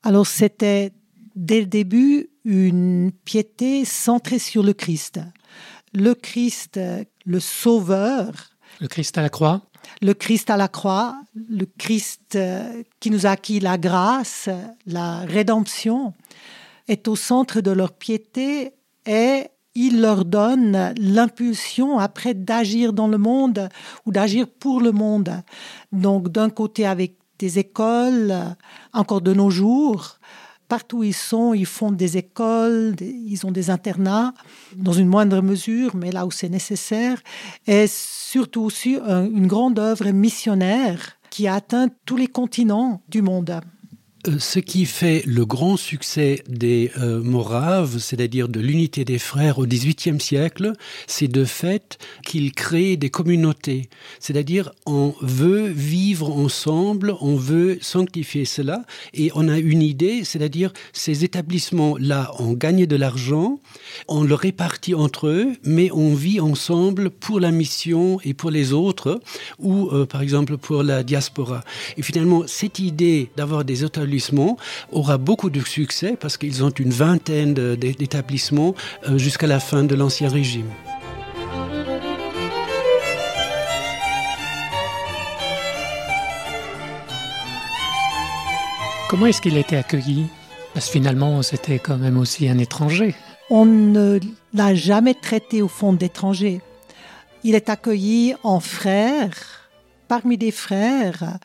Alors 0.01 0.25
c'était 0.25 0.93
dès 1.35 1.59
le 1.59 1.67
début 1.67 2.31
une 2.43 3.11
piété 3.23 3.85
centrée 3.85 4.39
sur 4.39 4.63
le 4.63 4.73
Christ. 4.73 5.19
Le 5.93 6.15
Christ, 6.15 6.79
le 7.23 7.39
Sauveur. 7.39 8.31
Le 8.81 8.87
Christ 8.87 9.15
à 9.15 9.21
la 9.21 9.29
croix? 9.29 9.61
Le 10.01 10.15
Christ 10.15 10.49
à 10.49 10.57
la 10.57 10.69
croix, 10.69 11.15
le 11.35 11.67
Christ 11.77 12.35
euh, 12.35 12.81
qui 12.99 13.11
nous 13.11 13.27
a 13.27 13.29
acquis 13.29 13.59
la 13.59 13.77
grâce, 13.77 14.49
la 14.87 15.19
rédemption 15.19 16.15
est 16.87 17.07
au 17.07 17.15
centre 17.15 17.61
de 17.61 17.71
leur 17.71 17.93
piété 17.93 18.73
et 19.05 19.47
il 19.75 20.01
leur 20.01 20.25
donne 20.25 20.93
l'impulsion 20.97 21.99
après 21.99 22.33
d'agir 22.33 22.93
dans 22.93 23.07
le 23.07 23.17
monde 23.17 23.69
ou 24.05 24.11
d'agir 24.11 24.47
pour 24.47 24.81
le 24.81 24.91
monde. 24.91 25.43
Donc 25.91 26.29
d'un 26.29 26.49
côté 26.49 26.85
avec 26.85 27.17
des 27.37 27.59
écoles, 27.59 28.33
encore 28.93 29.21
de 29.21 29.33
nos 29.33 29.51
jours, 29.51 30.17
partout 30.67 30.99
où 30.99 31.03
ils 31.03 31.13
sont, 31.13 31.53
ils 31.53 31.67
font 31.67 31.91
des 31.91 32.17
écoles, 32.17 32.95
ils 32.99 33.45
ont 33.45 33.51
des 33.51 33.69
internats, 33.69 34.33
dans 34.75 34.93
une 34.93 35.07
moindre 35.07 35.41
mesure, 35.41 35.95
mais 35.95 36.11
là 36.11 36.25
où 36.25 36.31
c'est 36.31 36.49
nécessaire, 36.49 37.21
et 37.67 37.85
surtout 37.87 38.61
aussi 38.61 38.97
une 38.97 39.47
grande 39.47 39.79
œuvre 39.79 40.09
missionnaire 40.09 41.17
qui 41.29 41.47
a 41.47 41.55
atteint 41.55 41.89
tous 42.05 42.17
les 42.17 42.27
continents 42.27 43.01
du 43.07 43.21
monde. 43.21 43.61
Euh, 44.27 44.39
ce 44.39 44.59
qui 44.59 44.85
fait 44.85 45.23
le 45.25 45.45
grand 45.45 45.77
succès 45.77 46.43
des 46.47 46.91
euh, 46.97 47.21
Moraves, 47.21 47.99
c'est-à-dire 47.99 48.47
de 48.47 48.59
l'unité 48.59 49.05
des 49.05 49.19
frères 49.19 49.59
au 49.59 49.65
XVIIIe 49.65 50.19
siècle, 50.19 50.73
c'est 51.05 51.27
de 51.27 51.45
fait 51.45 51.97
qu'ils 52.25 52.53
créent 52.53 52.97
des 52.97 53.09
communautés. 53.09 53.89
C'est-à-dire 54.19 54.71
on 54.85 55.13
veut 55.21 55.67
vivre 55.67 56.31
ensemble, 56.31 57.15
on 57.21 57.35
veut 57.35 57.77
sanctifier 57.81 58.45
cela, 58.45 58.83
et 59.13 59.31
on 59.35 59.47
a 59.47 59.57
une 59.57 59.81
idée, 59.81 60.23
c'est-à-dire 60.23 60.71
ces 60.93 61.23
établissements-là 61.23 62.31
ont 62.39 62.53
gagné 62.53 62.87
de 62.87 62.95
l'argent, 62.95 63.59
on 64.07 64.23
le 64.23 64.33
répartit 64.33 64.95
entre 64.95 65.27
eux, 65.27 65.53
mais 65.63 65.89
on 65.91 66.13
vit 66.13 66.39
ensemble 66.39 67.09
pour 67.09 67.39
la 67.39 67.51
mission 67.51 68.19
et 68.23 68.33
pour 68.33 68.51
les 68.51 68.73
autres, 68.73 69.19
ou 69.59 69.89
euh, 69.91 70.05
par 70.05 70.21
exemple 70.21 70.57
pour 70.57 70.83
la 70.83 71.03
diaspora. 71.03 71.63
Et 71.97 72.01
finalement, 72.01 72.43
cette 72.47 72.79
idée 72.79 73.29
d'avoir 73.35 73.65
des 73.65 73.83
établissements 74.17 74.57
aura 74.91 75.17
beaucoup 75.17 75.49
de 75.49 75.61
succès 75.61 76.17
parce 76.19 76.37
qu'ils 76.37 76.63
ont 76.63 76.69
une 76.69 76.89
vingtaine 76.89 77.53
d'établissements 77.53 78.73
euh, 79.07 79.17
jusqu'à 79.17 79.47
la 79.47 79.59
fin 79.59 79.83
de 79.83 79.95
l'Ancien 79.95 80.29
Régime. 80.29 80.69
Comment 89.09 89.27
est-ce 89.27 89.41
qu'il 89.41 89.55
a 89.55 89.59
été 89.59 89.77
accueilli? 89.77 90.25
Parce 90.73 90.87
que 90.87 90.91
finalement, 90.93 91.41
c'était 91.41 91.79
quand 91.79 91.97
même 91.97 92.17
aussi 92.17 92.49
un 92.49 92.57
étranger. 92.57 93.15
On 93.49 93.65
ne 93.65 94.19
l'a 94.53 94.75
jamais 94.75 95.13
traité 95.13 95.61
au 95.61 95.69
fond 95.69 95.93
d'étranger. 95.93 96.59
Il 97.43 97.55
est 97.55 97.69
accueilli 97.69 98.35
en 98.43 98.59
frère, 98.59 99.31
parmi 100.09 100.37
des 100.37 100.51
frères, 100.51 101.39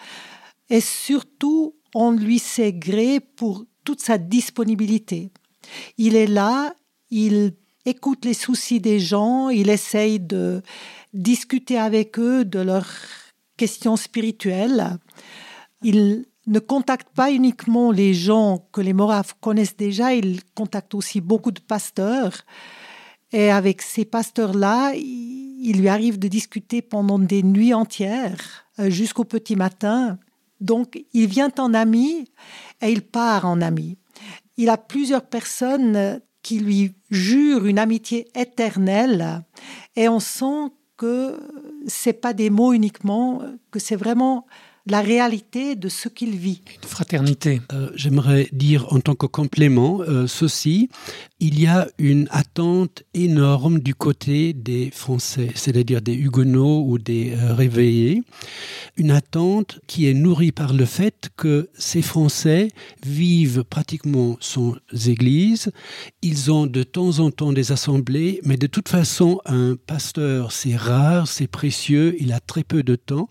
et 0.71 0.81
surtout 0.81 1.75
on 1.95 2.13
lui 2.13 2.39
sait 2.39 2.73
gré 2.73 3.21
pour 3.21 3.65
toute 3.85 4.01
sa 4.01 4.19
disponibilité. 4.19 5.31
Il 5.99 6.17
est 6.17 6.27
là, 6.27 6.75
il 7.11 7.55
écoute 7.85 8.25
les 8.25 8.35
soucis 8.35 8.81
des 8.81 9.01
gens, 9.01 9.49
il 9.49 9.69
essaye 9.69 10.21
de 10.21 10.63
discuter 11.13 11.79
avec 11.79 12.19
eux 12.19 12.45
de 12.45 12.61
leurs 12.61 12.91
questions 13.57 13.97
spirituelles. 13.97 14.99
Il 15.83 16.25
ne 16.47 16.59
contacte 16.59 17.09
pas 17.15 17.31
uniquement 17.31 17.93
les 17.93 18.15
gens 18.15 18.67
que 18.73 18.81
les 18.81 18.93
Moraves 18.93 19.35
connaissent 19.41 19.77
déjà, 19.77 20.15
il 20.15 20.41
contacte 20.55 20.95
aussi 20.95 21.21
beaucoup 21.21 21.53
de 21.53 21.61
pasteurs. 21.61 22.43
Et 23.33 23.51
avec 23.51 23.81
ces 23.81 24.05
pasteurs-là, 24.05 24.93
il 24.95 25.81
lui 25.81 25.89
arrive 25.89 26.19
de 26.19 26.29
discuter 26.29 26.83
pendant 26.83 27.19
des 27.19 27.43
nuits 27.43 27.73
entières, 27.73 28.67
euh, 28.79 28.91
jusqu'au 28.91 29.25
petit 29.25 29.57
matin. 29.57 30.19
Donc, 30.63 31.05
il 31.13 31.27
vient 31.27 31.53
en 31.59 31.75
ami 31.75 32.31
et 32.81 32.91
il 32.91 33.03
part 33.03 33.45
en 33.47 33.61
ami. 33.61 33.99
Il 34.57 34.69
a 34.69 34.79
plusieurs 34.79 35.27
personnes 35.27 36.21
qui 36.43 36.61
lui 36.61 36.95
jurent 37.11 37.67
une 37.67 37.79
amitié 37.79 38.29
éternelle 38.39 39.43
et 39.97 40.09
on 40.09 40.21
sent 40.21 40.71
que 40.97 41.39
c'est 41.87 42.13
pas 42.13 42.33
des 42.33 42.49
mots 42.49 42.73
uniquement, 42.73 43.43
que 43.73 43.81
c'est 43.81 43.97
vraiment 43.97 44.47
la 44.87 45.01
réalité 45.01 45.77
de 45.77 45.89
ce 45.89 46.09
qu'il 46.09 46.37
vit. 46.37 46.63
Une 46.83 46.89
fraternité. 46.89 47.61
Euh, 47.73 47.91
j'aimerais 47.95 48.49
dire 48.53 48.93
en 48.93 49.01
tant 49.01 49.15
que 49.15 49.27
complément 49.27 50.01
euh, 50.01 50.27
ceci 50.27 50.89
il 51.43 51.59
y 51.59 51.67
a 51.67 51.89
une 51.99 52.29
attente 52.31 53.03
énorme 53.15 53.81
du 53.81 53.97
côté 53.97 54.53
des 54.53 54.93
Français, 54.93 55.49
c'est-à-dire 55.57 56.01
des 56.01 56.15
Huguenots 56.15 56.85
ou 56.87 57.01
des 57.01 57.33
euh, 57.33 57.53
réveillés, 57.53 58.23
une 58.97 59.11
attente 59.11 59.81
qui 59.89 60.07
est 60.07 60.15
nourrie 60.15 60.53
par 60.53 60.73
le 60.73 60.85
fait 60.85 61.31
que 61.37 61.69
ces 61.77 62.01
Français 62.01 62.69
vivent 63.05 63.65
pratiquement 63.65 64.37
sans 64.39 64.77
église, 65.09 65.73
ils 66.23 66.53
ont 66.53 66.69
de 66.69 66.85
temps 66.85 67.19
en 67.19 67.33
temps 67.33 67.53
des 67.53 67.73
assemblées, 67.73 68.41
mais 68.45 68.57
de 68.57 68.69
toute 68.69 68.89
façon, 68.89 69.41
un 69.45 69.75
pasteur, 69.75 70.53
c'est 70.53 70.77
rare, 70.77 71.27
c'est 71.27 71.49
précieux, 71.49 72.15
il 72.21 72.33
a 72.33 72.39
très 72.39 72.63
peu 72.63 72.85
de 72.85 72.95
temps, 72.95 73.29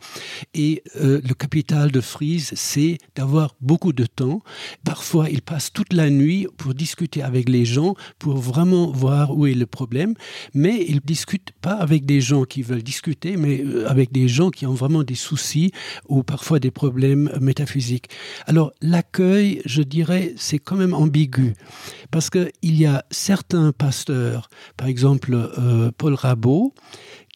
et 0.54 0.84
euh, 1.00 1.22
le 1.26 1.34
capital 1.34 1.92
de 1.92 2.02
Frise, 2.02 2.52
c'est 2.56 2.98
d'avoir 3.16 3.56
beaucoup 3.62 3.94
de 3.94 4.06
temps. 4.06 4.42
Parfois, 4.84 5.30
il 5.30 5.42
passe 5.42 5.72
toute 5.72 5.94
la 5.94 6.10
nuit 6.10 6.48
pour 6.58 6.74
discuter 6.74 7.22
avec 7.22 7.48
les 7.48 7.64
gens, 7.64 7.96
pour 8.20 8.38
vraiment 8.38 8.92
voir 8.92 9.36
où 9.38 9.46
est 9.46 9.54
le 9.54 9.66
problème, 9.66 10.14
mais 10.54 10.86
ils 10.88 11.02
discutent 11.02 11.52
pas 11.62 11.74
avec 11.74 12.06
des 12.06 12.22
gens 12.22 12.44
qui 12.44 12.62
veulent 12.62 12.84
discuter, 12.84 13.38
mais 13.38 13.62
euh, 13.64 13.90
avec 13.90 14.12
des 14.12 14.28
gens 14.28 14.50
qui 14.50 14.66
ont 14.66 14.74
vraiment 14.74 15.04
des 15.04 15.16
soucis 15.16 15.72
ou 16.08 16.24
parfois 16.24 16.60
des 16.60 16.72
problèmes 16.72 17.32
métaphysiques. 17.40 18.10
Alors 18.48 18.72
l'accueil, 18.82 19.62
je 19.66 19.82
dirais, 19.82 20.34
c'est 20.38 20.60
quand 20.60 20.76
même 20.76 20.94
ambigu 20.94 21.54
parce 22.12 22.30
que 22.30 22.52
il 22.62 22.80
y 22.80 22.86
a 22.86 23.06
certains 23.10 23.72
pasteurs, 23.72 24.50
par 24.78 24.88
exemple 24.88 25.34
euh, 25.34 25.92
Paul 25.98 26.14
Rabot, 26.14 26.74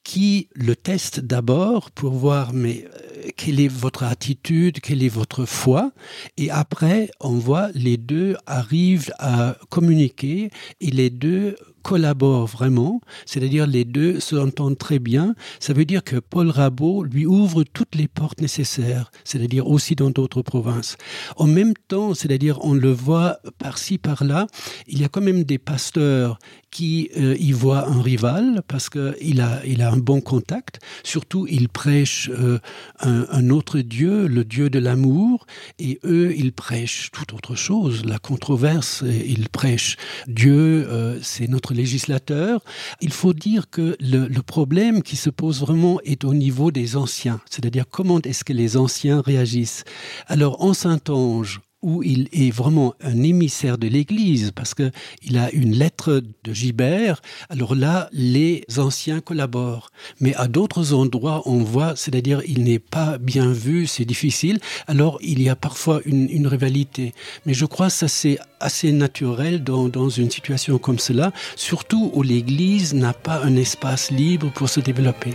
qui 0.05 0.47
le 0.53 0.75
testent 0.75 1.19
d'abord 1.19 1.91
pour 1.91 2.13
voir 2.13 2.53
mais 2.53 2.85
euh, 2.85 3.29
quelle 3.35 3.59
est 3.59 3.67
votre 3.67 4.03
attitude, 4.03 4.79
quelle 4.79 5.03
est 5.03 5.09
votre 5.09 5.45
foi, 5.45 5.91
et 6.37 6.49
après 6.49 7.09
on 7.19 7.33
voit 7.33 7.69
les 7.73 7.97
deux 7.97 8.37
arrivent 8.45 9.11
à 9.19 9.57
communiquer 9.69 10.51
et 10.79 10.91
les 10.91 11.09
deux 11.09 11.55
collaborent 11.85 12.47
vraiment, 12.47 12.99
c'est-à-dire 13.27 13.67
les 13.67 13.85
deux 13.85 14.19
se 14.19 14.35
entendent 14.35 14.77
très 14.77 14.97
bien. 14.97 15.35
Ça 15.59 15.71
veut 15.71 15.85
dire 15.85 16.03
que 16.03 16.15
Paul 16.17 16.49
Rabot 16.49 17.03
lui 17.03 17.27
ouvre 17.27 17.63
toutes 17.63 17.93
les 17.93 18.07
portes 18.07 18.41
nécessaires, 18.41 19.11
c'est-à-dire 19.23 19.67
aussi 19.67 19.95
dans 19.95 20.09
d'autres 20.09 20.41
provinces. 20.41 20.97
En 21.35 21.45
même 21.45 21.75
temps, 21.87 22.15
c'est-à-dire 22.15 22.57
on 22.65 22.73
le 22.73 22.91
voit 22.91 23.37
par-ci 23.59 23.99
par-là, 23.99 24.47
il 24.87 24.99
y 24.99 25.03
a 25.03 25.09
quand 25.09 25.21
même 25.21 25.43
des 25.43 25.59
pasteurs 25.59 26.39
qui 26.75 27.09
euh, 27.15 27.37
y 27.39 27.53
voient 27.53 27.87
un 27.87 28.01
rival 28.01 28.61
parce 28.67 28.89
qu'il 28.89 29.39
a, 29.39 29.65
il 29.65 29.81
a 29.81 29.89
un 29.89 29.95
bon 29.95 30.19
contact. 30.19 30.81
Surtout, 31.05 31.47
il 31.49 31.69
prêche 31.69 32.29
euh, 32.33 32.59
un, 32.99 33.49
autre 33.49 33.79
Dieu, 33.79 34.27
le 34.27 34.43
Dieu 34.43 34.69
de 34.69 34.79
l'amour, 34.79 35.47
et 35.79 36.01
eux, 36.03 36.35
ils 36.35 36.51
prêchent 36.51 37.11
tout 37.13 37.33
autre 37.33 37.55
chose, 37.55 38.03
la 38.03 38.19
controverse. 38.19 39.05
Ils 39.07 39.47
prêchent 39.47 39.95
Dieu, 40.27 40.85
euh, 40.89 41.17
c'est 41.21 41.47
notre 41.47 41.73
législateur. 41.73 42.61
Il 42.99 43.13
faut 43.13 43.33
dire 43.33 43.69
que 43.69 43.95
le 44.01 44.41
problème 44.41 45.01
qui 45.01 45.15
se 45.15 45.29
pose 45.29 45.61
vraiment 45.61 46.01
est 46.03 46.25
au 46.25 46.33
niveau 46.33 46.71
des 46.71 46.97
anciens, 46.97 47.39
c'est-à-dire 47.49 47.85
comment 47.89 48.19
est-ce 48.19 48.43
que 48.43 48.51
les 48.51 48.75
anciens 48.75 49.21
réagissent? 49.21 49.85
Alors 50.27 50.61
en 50.61 50.73
Saint-Ange, 50.73 51.61
où 51.85 52.01
il 52.01 52.27
est 52.33 52.49
vraiment 52.49 52.95
un 52.99 53.21
émissaire 53.21 53.77
de 53.77 53.87
l'Église, 53.87 54.51
parce 54.51 54.73
que 54.73 54.91
il 55.21 55.37
a 55.37 55.51
une 55.51 55.75
lettre 55.75 56.23
de 56.43 56.53
Gibert. 56.53 57.21
Alors 57.49 57.75
là, 57.75 58.09
les 58.11 58.65
anciens 58.77 59.21
collaborent. 59.21 59.91
Mais 60.19 60.33
à 60.35 60.47
d'autres 60.47 60.93
endroits, 60.93 61.43
on 61.45 61.59
voit, 61.59 61.95
c'est-à-dire, 61.95 62.41
il 62.47 62.63
n'est 62.63 62.79
pas 62.79 63.19
bien 63.19 63.51
vu, 63.51 63.85
c'est 63.85 64.03
difficile. 64.03 64.59
Alors 64.87 65.19
il 65.21 65.41
y 65.43 65.47
a 65.47 65.55
parfois 65.55 66.01
une, 66.05 66.47
rivalité. 66.47 67.13
Mais 67.45 67.53
je 67.53 67.65
crois 67.65 67.87
que 67.87 67.93
ça 67.93 68.07
c'est 68.07 68.39
assez 68.59 68.91
naturel 68.91 69.63
dans 69.63 70.09
une 70.09 70.31
situation 70.31 70.79
comme 70.79 70.99
cela, 70.99 71.31
surtout 71.55 72.11
où 72.15 72.23
l'Église 72.23 72.95
n'a 72.95 73.13
pas 73.13 73.43
un 73.43 73.55
espace 73.55 74.09
libre 74.09 74.51
pour 74.51 74.69
se 74.69 74.79
développer. 74.79 75.33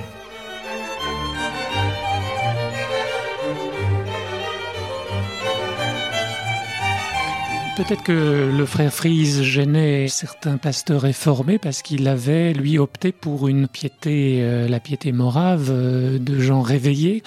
Peut-être 7.80 8.02
que 8.02 8.52
le 8.54 8.66
frère 8.66 8.92
Frise 8.92 9.42
gênait 9.42 10.06
certains 10.06 10.58
pasteurs 10.58 11.00
réformés 11.00 11.56
parce 11.58 11.80
qu'il 11.80 12.08
avait, 12.08 12.52
lui, 12.52 12.78
opté 12.78 13.10
pour 13.10 13.48
une 13.48 13.68
piété, 13.68 14.40
euh, 14.42 14.68
la 14.68 14.80
piété 14.80 15.12
morave 15.12 15.68
euh, 15.70 16.18
de 16.18 16.38
gens 16.38 16.60
réveillés, 16.60 17.22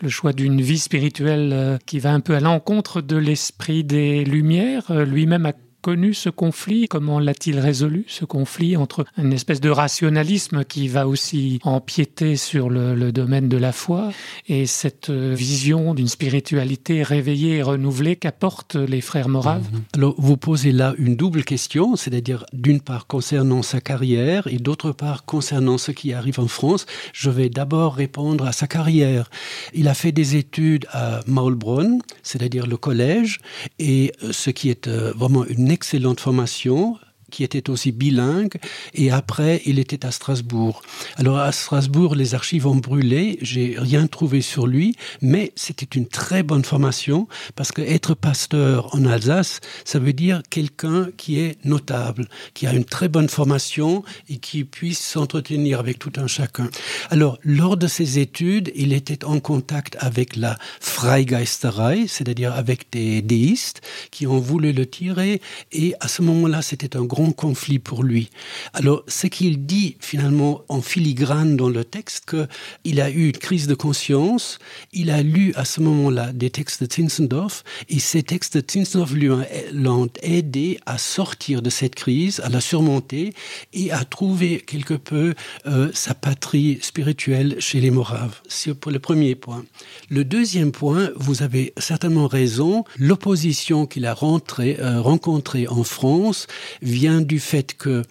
le 0.00 0.08
choix 0.08 0.32
d'une 0.32 0.60
vie 0.60 0.80
spirituelle 0.80 1.52
euh, 1.52 1.78
qui 1.86 2.00
va 2.00 2.12
un 2.12 2.18
peu 2.18 2.34
à 2.34 2.40
l'encontre 2.40 3.00
de 3.00 3.16
l'esprit 3.16 3.84
des 3.84 4.24
Lumières, 4.24 4.92
lui-même 5.04 5.46
a 5.46 5.52
connu 5.82 6.14
ce 6.14 6.30
conflit? 6.30 6.86
Comment 6.88 7.18
l'a-t-il 7.18 7.58
résolu, 7.58 8.04
ce 8.06 8.24
conflit 8.24 8.76
entre 8.76 9.04
une 9.18 9.32
espèce 9.32 9.60
de 9.60 9.68
rationalisme 9.68 10.64
qui 10.64 10.88
va 10.88 11.06
aussi 11.06 11.58
empiéter 11.64 12.36
sur 12.36 12.70
le, 12.70 13.12
domaine 13.12 13.48
de 13.48 13.56
la 13.56 13.72
foi 13.72 14.10
et 14.48 14.64
cette 14.66 15.10
vision 15.10 15.92
d'une 15.92 16.08
spiritualité 16.08 17.02
réveillée 17.02 17.56
et 17.56 17.62
renouvelée 17.62 18.16
qu'apportent 18.16 18.76
les 18.76 19.00
frères 19.00 19.28
moraves? 19.28 19.68
Mhm. 19.72 19.82
Alors, 19.96 20.14
vous 20.18 20.36
posez 20.36 20.72
là 20.72 20.94
une 20.98 21.16
double 21.16 21.44
question, 21.44 21.96
c'est-à-dire 21.96 22.46
d'une 22.52 22.80
part 22.80 23.06
concernant 23.06 23.62
sa 23.62 23.80
carrière 23.80 24.46
et 24.46 24.58
d'autre 24.58 24.92
part 24.92 25.24
concernant 25.24 25.78
ce 25.78 25.90
qui 25.90 26.12
arrive 26.12 26.38
en 26.38 26.48
France. 26.48 26.86
Je 27.12 27.28
vais 27.28 27.48
d'abord 27.48 27.94
répondre 27.94 28.46
à 28.46 28.52
sa 28.52 28.66
carrière. 28.66 29.28
Il 29.74 29.88
a 29.88 29.94
fait 29.94 30.12
des 30.12 30.36
études 30.36 30.86
à 30.92 31.20
Maulbronn, 31.26 32.00
c'est-à-dire 32.22 32.66
le 32.66 32.76
collège, 32.76 33.40
et 33.80 34.12
ce 34.30 34.50
qui 34.50 34.70
est 34.70 34.86
euh, 34.86 35.12
vraiment 35.16 35.44
une 35.46 35.71
excellente 35.72 36.20
formation 36.20 36.98
qui 37.32 37.42
était 37.42 37.68
aussi 37.70 37.90
bilingue 37.90 38.54
et 38.94 39.10
après 39.10 39.62
il 39.66 39.80
était 39.80 40.06
à 40.06 40.12
Strasbourg. 40.12 40.82
Alors 41.16 41.38
à 41.38 41.50
Strasbourg 41.50 42.14
les 42.14 42.36
archives 42.36 42.66
ont 42.68 42.76
brûlé, 42.76 43.38
j'ai 43.42 43.74
rien 43.78 44.06
trouvé 44.06 44.40
sur 44.40 44.68
lui, 44.68 44.94
mais 45.20 45.52
c'était 45.56 45.98
une 45.98 46.06
très 46.06 46.44
bonne 46.44 46.64
formation 46.64 47.26
parce 47.56 47.72
que 47.72 47.82
être 47.82 48.14
pasteur 48.14 48.94
en 48.94 49.04
Alsace, 49.04 49.60
ça 49.84 49.98
veut 49.98 50.12
dire 50.12 50.42
quelqu'un 50.50 51.08
qui 51.16 51.40
est 51.40 51.56
notable, 51.64 52.28
qui 52.54 52.66
a 52.66 52.72
une 52.72 52.84
très 52.84 53.08
bonne 53.08 53.28
formation 53.28 54.04
et 54.28 54.36
qui 54.36 54.64
puisse 54.64 55.00
s'entretenir 55.00 55.80
avec 55.80 55.98
tout 55.98 56.12
un 56.16 56.26
chacun. 56.26 56.68
Alors 57.10 57.38
lors 57.42 57.76
de 57.76 57.86
ses 57.86 58.18
études, 58.18 58.70
il 58.74 58.92
était 58.92 59.24
en 59.24 59.40
contact 59.40 59.96
avec 59.98 60.36
la 60.36 60.58
Freigeisterei, 60.80 62.06
c'est-à-dire 62.06 62.52
avec 62.54 62.92
des 62.92 63.22
déistes 63.22 63.80
qui 64.10 64.26
ont 64.26 64.38
voulu 64.38 64.72
le 64.72 64.86
tirer 64.86 65.40
et 65.72 65.94
à 66.00 66.08
ce 66.08 66.20
moment-là 66.22 66.60
c'était 66.60 66.96
un 66.96 67.04
grand 67.04 67.21
conflit 67.30 67.78
pour 67.78 68.02
lui. 68.02 68.30
Alors 68.72 69.04
ce 69.06 69.28
qu'il 69.28 69.64
dit 69.66 69.96
finalement 70.00 70.62
en 70.68 70.82
filigrane 70.82 71.56
dans 71.56 71.68
le 71.68 71.84
texte 71.84 72.24
que 72.26 72.48
il 72.82 73.00
a 73.00 73.10
eu 73.10 73.26
une 73.26 73.38
crise 73.38 73.68
de 73.68 73.74
conscience, 73.74 74.58
il 74.92 75.10
a 75.10 75.22
lu 75.22 75.52
à 75.54 75.64
ce 75.64 75.80
moment-là 75.80 76.32
des 76.32 76.50
textes 76.50 76.82
de 76.82 76.92
Zinzendorf 76.92 77.62
et 77.88 78.00
ces 78.00 78.24
textes 78.24 78.56
de 78.56 78.64
Zinzendorf 78.68 79.12
lui 79.12 79.28
l'ont 79.72 80.10
aidé 80.22 80.80
à 80.86 80.98
sortir 80.98 81.62
de 81.62 81.70
cette 81.70 81.94
crise, 81.94 82.40
à 82.40 82.48
la 82.48 82.60
surmonter 82.60 83.34
et 83.72 83.92
à 83.92 84.04
trouver 84.04 84.60
quelque 84.60 84.94
peu 84.94 85.34
euh, 85.66 85.90
sa 85.92 86.14
patrie 86.14 86.78
spirituelle 86.82 87.56
chez 87.58 87.80
les 87.80 87.90
Moraves. 87.90 88.40
C'est 88.48 88.74
pour 88.74 88.90
le 88.90 88.98
premier 88.98 89.34
point. 89.34 89.64
Le 90.08 90.24
deuxième 90.24 90.72
point, 90.72 91.10
vous 91.16 91.42
avez 91.42 91.72
certainement 91.76 92.26
raison, 92.26 92.84
l'opposition 92.98 93.86
qu'il 93.86 94.06
a 94.06 94.14
rentré, 94.14 94.78
euh, 94.80 95.00
rencontré 95.00 95.68
en 95.68 95.84
France 95.84 96.46
vient 96.80 97.11
du 97.20 97.40
fait 97.40 97.74
que 97.76 98.02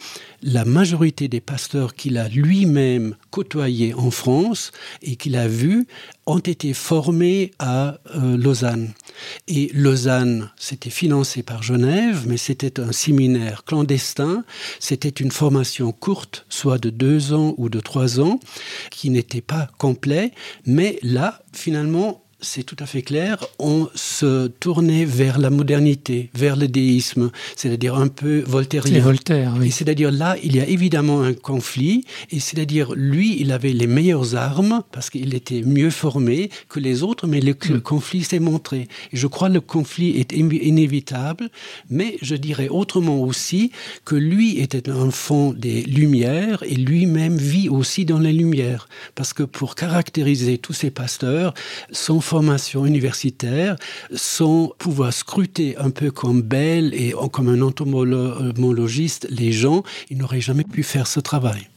la 0.44 0.66
majorité 0.66 1.28
des 1.28 1.42
pasteurs 1.42 1.96
qu'il 1.96 2.18
a 2.18 2.28
lui-même 2.28 3.16
côtoyé 3.30 3.94
en 3.94 4.12
France 4.12 4.72
et 5.02 5.16
qu'il 5.16 5.36
a 5.36 5.48
vu 5.48 5.88
ont 6.26 6.40
été 6.40 6.74
formés 6.74 7.52
à 7.60 8.00
euh, 8.16 8.38
Lausanne. 8.38 8.92
Et 9.48 9.70
Lausanne, 9.74 10.50
c'était 10.58 10.90
financé 10.90 11.44
par 11.44 11.64
Genève, 11.64 12.26
mais 12.28 12.38
c'était 12.38 12.80
un 12.80 12.92
séminaire 12.92 13.64
clandestin, 13.66 14.44
c'était 14.80 15.10
une 15.10 15.32
formation 15.32 15.92
courte, 15.92 16.46
soit 16.50 16.78
de 16.78 16.90
deux 16.90 17.34
ans 17.34 17.54
ou 17.58 17.70
de 17.70 17.80
trois 17.80 18.20
ans, 18.20 18.40
qui 18.92 19.10
n'était 19.10 19.42
pas 19.42 19.70
complet, 19.78 20.32
mais 20.66 21.00
là, 21.04 21.44
finalement, 21.54 22.21
c'est 22.42 22.64
tout 22.64 22.76
à 22.80 22.86
fait 22.86 23.04
clair, 23.04 23.38
on 23.60 23.88
se 23.94 24.48
tournait 24.48 25.06
vers 25.06 25.38
la 25.38 25.50
modernité, 25.50 26.30
vers 26.34 26.56
le 26.56 26.68
déisme, 26.68 27.32
c'est-à-dire 27.56 27.96
un 27.96 28.08
peu 28.08 28.44
voltairien. 28.46 29.00
Voltaire, 29.00 29.54
oui. 29.60 29.72
C'est-à-dire 29.72 30.12
là, 30.12 30.36
il 30.44 30.56
y 30.56 30.60
a 30.60 30.68
évidemment 30.68 31.22
un 31.22 31.34
conflit, 31.34 32.04
et 32.32 32.40
c'est-à-dire 32.40 32.94
lui, 32.96 33.40
il 33.40 33.52
avait 33.52 33.74
les 33.74 33.88
meilleures 33.88 34.36
armes 34.36 34.82
parce 34.92 35.10
qu'il 35.10 35.36
était 35.36 35.62
mieux 35.62 35.92
formé 35.92 36.50
que 36.68 36.80
les 36.80 37.04
autres, 37.04 37.28
mais 37.28 37.40
le, 37.42 37.56
le 37.70 37.78
mm. 37.78 37.82
conflit 37.82 38.24
s'est 38.24 38.40
montré. 38.40 38.88
Et 39.12 39.18
je 39.18 39.28
crois 39.28 39.50
le 39.50 39.62
conflit 39.62 40.20
est 40.20 40.32
inévitable, 40.34 41.50
mais 41.90 42.18
je 42.22 42.36
dirais 42.36 42.70
autrement 42.70 43.22
aussi 43.22 43.72
que 44.04 44.16
lui 44.16 44.60
était 44.60 44.90
un 44.90 45.00
enfant 45.02 45.54
des 45.54 45.84
Lumières 45.84 46.64
et 46.64 46.76
lui-même 46.76 47.38
vit 47.38 47.70
aussi 47.70 48.06
dans 48.06 48.20
les 48.20 48.34
Lumières, 48.34 48.88
parce 49.14 49.34
que 49.34 49.44
pour 49.44 49.76
caractériser 49.76 50.58
tous 50.58 50.74
ces 50.74 50.90
pasteurs, 50.90 51.54
son 51.92 52.20
formation 52.32 52.86
universitaire 52.86 53.76
sans 54.16 54.72
pouvoir 54.78 55.12
scruter 55.12 55.76
un 55.78 55.90
peu 55.90 56.12
comme 56.12 56.42
belle 56.42 56.94
et 56.94 57.14
comme 57.34 57.50
un 57.50 57.62
entomologiste 57.62 59.28
les 59.30 59.52
gens, 59.52 59.84
il 60.10 60.18
n'aurait 60.18 60.40
jamais 60.40 60.64
pu 60.64 60.82
faire 60.82 61.08
ce 61.08 61.20
travail. 61.20 61.71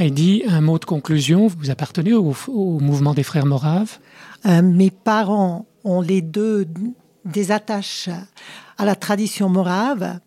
Heidi, 0.00 0.44
un 0.46 0.60
mot 0.60 0.78
de 0.78 0.84
conclusion. 0.84 1.48
Vous 1.48 1.70
appartenez 1.70 2.12
au, 2.12 2.32
mouvement 2.78 3.14
des 3.14 3.24
frères 3.24 3.46
moraves? 3.46 3.98
Euh, 4.46 4.62
Mes 4.62 4.92
parents 4.92 5.66
ont 5.82 6.00
les 6.00 6.22
deux 6.22 6.68
des 7.24 7.50
attaches 7.50 8.08
à 8.76 8.84
la 8.84 8.94
tradition 8.94 9.48
morave, 9.48 10.20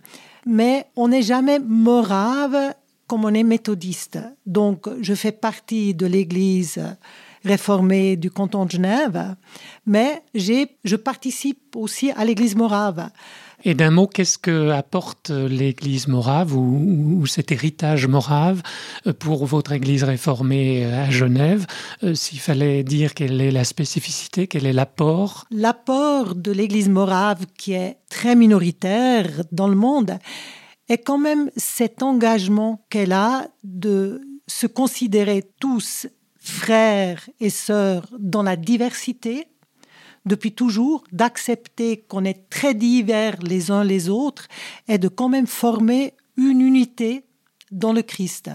mais 0.45 0.87
on 0.97 1.07
n'est 1.07 1.21
jamais 1.21 1.59
morave 1.59 2.73
comme 3.07 3.23
on 3.23 3.33
est 3.33 3.43
méthodiste. 3.43 4.19
Donc, 4.45 4.89
je 4.99 5.13
fais 5.13 5.31
partie 5.31 5.93
de 5.93 6.05
l'Église 6.05 6.81
réformée 7.45 8.17
du 8.17 8.29
canton 8.29 8.65
de 8.65 8.71
Genève, 8.71 9.35
mais 9.85 10.21
je 10.35 10.95
participe 10.97 11.77
aussi 11.77 12.11
à 12.11 12.25
l'Église 12.25 12.57
morave. 12.57 13.09
Et 13.63 13.75
d'un 13.75 13.91
mot, 13.91 14.07
qu'est-ce 14.07 14.37
que 14.37 14.69
apporte 14.69 15.29
l'Église 15.29 16.07
morave 16.07 16.55
ou, 16.55 17.19
ou, 17.19 17.27
cet 17.27 17.51
héritage 17.51 18.07
morave 18.07 18.61
pour 19.19 19.45
votre 19.45 19.71
Église 19.71 20.03
réformée 20.03 20.85
à 20.85 21.09
Genève? 21.11 21.67
Euh, 22.03 22.15
S'il 22.15 22.39
fallait 22.39 22.83
dire 22.83 23.13
quelle 23.13 23.39
est 23.39 23.51
la 23.51 23.63
spécificité, 23.63 24.47
quel 24.47 24.65
est 24.65 24.73
l'apport? 24.73 25.45
L'apport 25.51 26.35
de 26.35 26.51
l'Église 26.51 26.89
morave, 26.89 27.45
qui 27.57 27.73
est 27.73 27.97
très 28.09 28.35
minoritaire 28.35 29.43
dans 29.51 29.67
le 29.67 29.75
monde, 29.75 30.17
est 30.89 30.97
quand 30.97 31.19
même 31.19 31.51
cet 31.55 32.03
engagement 32.03 32.85
qu'elle 32.89 33.13
a 33.13 33.47
de 33.63 34.21
se 34.47 34.67
considérer 34.67 35.43
tous 35.59 36.07
frères 36.39 37.29
et 37.39 37.51
sœurs 37.51 38.07
dans 38.19 38.43
la 38.43 38.55
diversité 38.55 39.45
depuis 40.25 40.53
toujours, 40.53 41.03
d'accepter 41.11 41.97
qu'on 41.97 42.25
est 42.25 42.49
très 42.49 42.73
divers 42.73 43.37
les 43.41 43.71
uns 43.71 43.83
les 43.83 44.09
autres 44.09 44.47
et 44.87 44.97
de 44.97 45.07
quand 45.07 45.29
même 45.29 45.47
former 45.47 46.13
une 46.37 46.61
unité 46.61 47.23
dans 47.71 47.93
le 47.93 48.01
Christ. 48.01 48.51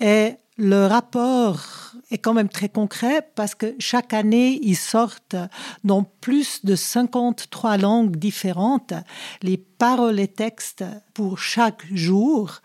Et 0.00 0.34
le 0.58 0.86
rapport 0.86 1.92
est 2.10 2.18
quand 2.18 2.32
même 2.32 2.48
très 2.48 2.68
concret 2.68 3.28
parce 3.34 3.54
que 3.54 3.74
chaque 3.78 4.14
année, 4.14 4.58
ils 4.62 4.76
sortent 4.76 5.36
dans 5.84 6.02
plus 6.02 6.64
de 6.64 6.74
53 6.74 7.76
langues 7.76 8.16
différentes 8.16 8.94
les 9.42 9.58
paroles 9.58 10.20
et 10.20 10.28
textes 10.28 10.84
pour 11.12 11.38
chaque 11.38 11.84
jour 11.92 12.60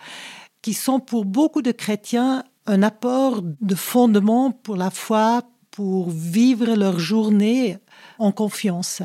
qui 0.61 0.73
sont 0.73 0.99
pour 0.99 1.25
beaucoup 1.25 1.61
de 1.61 1.71
chrétiens 1.71 2.43
un 2.67 2.83
apport 2.83 3.41
de 3.41 3.75
fondement 3.75 4.51
pour 4.51 4.75
la 4.75 4.91
foi, 4.91 5.41
pour 5.71 6.09
vivre 6.09 6.75
leur 6.75 6.99
journée 6.99 7.77
en 8.19 8.31
confiance. 8.31 9.01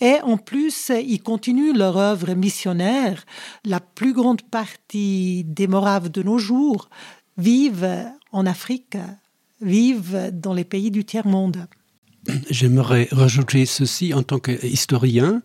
Et 0.00 0.20
en 0.22 0.36
plus, 0.36 0.90
ils 0.90 1.22
continuent 1.22 1.76
leur 1.76 1.96
œuvre 1.96 2.34
missionnaire. 2.34 3.24
La 3.64 3.80
plus 3.80 4.12
grande 4.12 4.42
partie 4.42 5.44
des 5.44 5.66
Moraves 5.66 6.10
de 6.10 6.22
nos 6.22 6.38
jours 6.38 6.88
vivent 7.36 8.10
en 8.32 8.46
Afrique, 8.46 8.96
vivent 9.60 10.30
dans 10.32 10.54
les 10.54 10.64
pays 10.64 10.90
du 10.90 11.04
tiers-monde. 11.04 11.66
J'aimerais 12.50 13.08
rajouter 13.10 13.64
ceci 13.64 14.12
en 14.12 14.22
tant 14.22 14.38
qu'historien. 14.38 15.40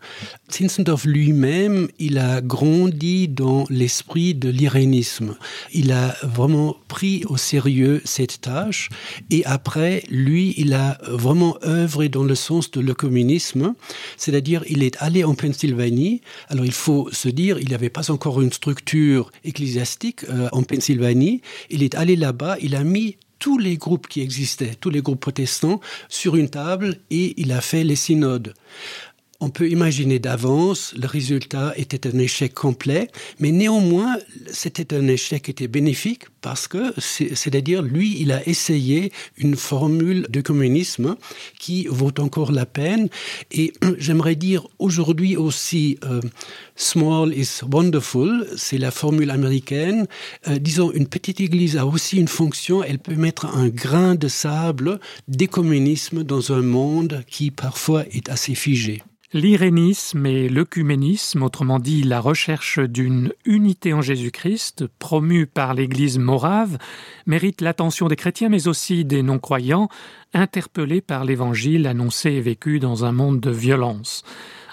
Zinzendorf 0.52 1.06
lui-même, 1.06 1.88
il 2.00 2.18
a 2.18 2.42
grandi 2.42 3.30
dans 3.30 3.66
l'esprit 3.70 4.36
de 4.36 4.50
l'irénisme. 4.50 5.38
Il 5.74 5.94
a 5.94 6.16
vraiment 6.24 6.76
pris 6.90 7.24
au 7.26 7.38
sérieux 7.38 8.02
cette 8.04 8.42
tâche 8.42 8.90
et 9.30 9.46
après, 9.46 10.04
lui, 10.10 10.54
il 10.58 10.74
a 10.74 10.98
vraiment 11.08 11.58
œuvré 11.66 12.10
dans 12.10 12.24
le 12.24 12.36
sens 12.36 12.70
de 12.72 12.82
le 12.82 12.94
communisme, 12.94 13.74
c'est-à-dire 14.18 14.64
il 14.68 14.84
est 14.84 14.98
allé 15.02 15.24
en 15.24 15.34
Pennsylvanie. 15.34 16.22
Alors 16.50 16.66
il 16.66 16.74
faut 16.74 17.10
se 17.14 17.30
dire, 17.30 17.58
il 17.58 17.70
n'y 17.70 17.74
avait 17.74 17.90
pas 17.90 18.12
encore 18.12 18.42
une 18.42 18.52
structure 18.52 19.32
ecclésiastique 19.46 20.26
euh, 20.30 20.50
en 20.52 20.64
Pennsylvanie. 20.64 21.42
Il 21.70 21.84
est 21.84 21.96
allé 21.96 22.18
là-bas, 22.18 22.58
il 22.62 22.76
a 22.76 22.84
mis 22.84 23.16
tous 23.39 23.58
les 23.58 23.78
groupes 23.78 24.08
qui 24.08 24.21
existaient, 24.21 24.76
tous 24.80 24.89
les 24.89 25.02
groupes 25.02 25.19
protestants, 25.19 25.80
sur 26.10 26.36
une 26.36 26.50
table 26.50 26.98
et 27.10 27.39
il 27.39 27.52
a 27.52 27.62
fait 27.62 27.84
les 27.84 27.95
synodes. 27.95 28.54
On 29.46 29.52
peut 29.52 29.70
imaginer 29.70 30.18
d'avance, 30.18 30.96
le 30.98 31.06
résultat 31.06 31.72
était 31.78 32.08
un 32.08 32.18
échec 32.18 32.52
complet, 32.56 33.10
mais 33.40 33.52
néanmoins, 33.52 34.18
c'était 34.52 34.92
un 34.96 35.08
échec 35.08 35.44
qui 35.44 35.52
était 35.52 35.68
bénéfique 35.68 36.24
parce 36.42 36.68
que, 36.68 37.00
c'est-à-dire, 37.00 37.84
lui, 37.84 38.20
il 38.20 38.32
a 38.32 38.42
essayé 38.50 39.12
une 39.38 39.56
formule 39.56 40.26
de 40.32 40.42
communisme 40.42 41.16
qui 41.60 41.86
vaut 41.88 42.12
encore 42.18 42.52
la 42.52 42.66
peine. 42.66 43.08
Et 43.52 43.72
j'aimerais 44.00 44.34
dire 44.34 44.68
aujourd'hui 44.80 45.38
aussi, 45.38 46.00
euh, 46.06 46.22
small 46.76 47.32
is 47.32 47.60
wonderful, 47.72 48.48
c'est 48.58 48.80
la 48.80 48.90
formule 48.90 49.30
américaine. 49.30 50.08
Euh, 50.48 50.58
disons, 50.58 50.92
une 50.92 51.06
petite 51.06 51.40
église 51.40 51.78
a 51.78 51.86
aussi 51.86 52.18
une 52.18 52.28
fonction, 52.28 52.84
elle 52.84 52.98
peut 52.98 53.14
mettre 53.14 53.46
un 53.46 53.68
grain 53.68 54.16
de 54.16 54.28
sable 54.28 55.00
des 55.28 55.48
communismes 55.48 56.24
dans 56.24 56.52
un 56.52 56.64
monde 56.64 57.24
qui 57.28 57.52
parfois 57.52 58.06
est 58.12 58.30
assez 58.30 58.56
figé. 58.56 59.04
L'irénisme 59.34 60.26
et 60.28 60.50
l'œcuménisme, 60.50 61.42
autrement 61.42 61.80
dit 61.80 62.04
la 62.04 62.20
recherche 62.20 62.80
d'une 62.80 63.34
unité 63.44 63.92
en 63.92 64.02
Jésus-Christ, 64.02 64.86
promue 65.00 65.48
par 65.48 65.74
l'Église 65.74 66.20
morave, 66.20 66.78
mérite 67.26 67.62
l'attention 67.62 68.08
des 68.08 68.16
chrétiens 68.16 68.50
mais 68.50 68.68
aussi 68.68 69.04
des 69.04 69.24
non-croyants, 69.24 69.90
interpellés 70.34 71.02
par 71.02 71.26
l'Évangile 71.26 71.88
annoncé 71.88 72.34
et 72.34 72.42
vécu 72.42 72.80
dans 72.80 73.04
un 73.04 73.12
monde 73.12 73.40
de 73.40 73.52
violence. 73.52 74.24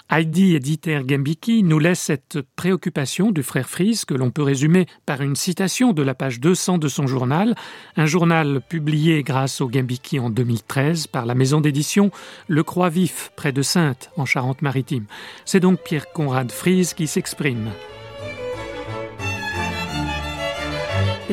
Heidi 0.09 0.55
Editer 0.55 1.01
Gambiki 1.05 1.63
nous 1.63 1.79
laisse 1.79 1.99
cette 1.99 2.39
préoccupation 2.55 3.31
du 3.31 3.41
frère 3.41 3.69
Fries 3.69 4.01
que 4.07 4.13
l'on 4.13 4.31
peut 4.31 4.43
résumer 4.43 4.85
par 5.05 5.21
une 5.21 5.35
citation 5.35 5.91
de 5.91 6.03
la 6.03 6.13
page 6.13 6.39
200 6.39 6.77
de 6.77 6.87
son 6.87 7.07
journal, 7.07 7.55
un 7.95 8.05
journal 8.05 8.61
publié 8.61 9.23
grâce 9.23 9.61
au 9.61 9.67
Gambiki 9.67 10.19
en 10.19 10.29
2013 10.29 11.07
par 11.07 11.25
la 11.25 11.35
maison 11.35 11.61
d'édition 11.61 12.11
Le 12.47 12.63
Croix 12.63 12.89
Vif 12.89 13.31
près 13.35 13.51
de 13.51 13.61
Sainte 13.61 14.11
en 14.17 14.25
Charente-Maritime. 14.25 15.05
C'est 15.45 15.59
donc 15.59 15.79
Pierre 15.83 16.11
Conrad 16.11 16.51
Fries 16.51 16.91
qui 16.95 17.07
s'exprime. 17.07 17.71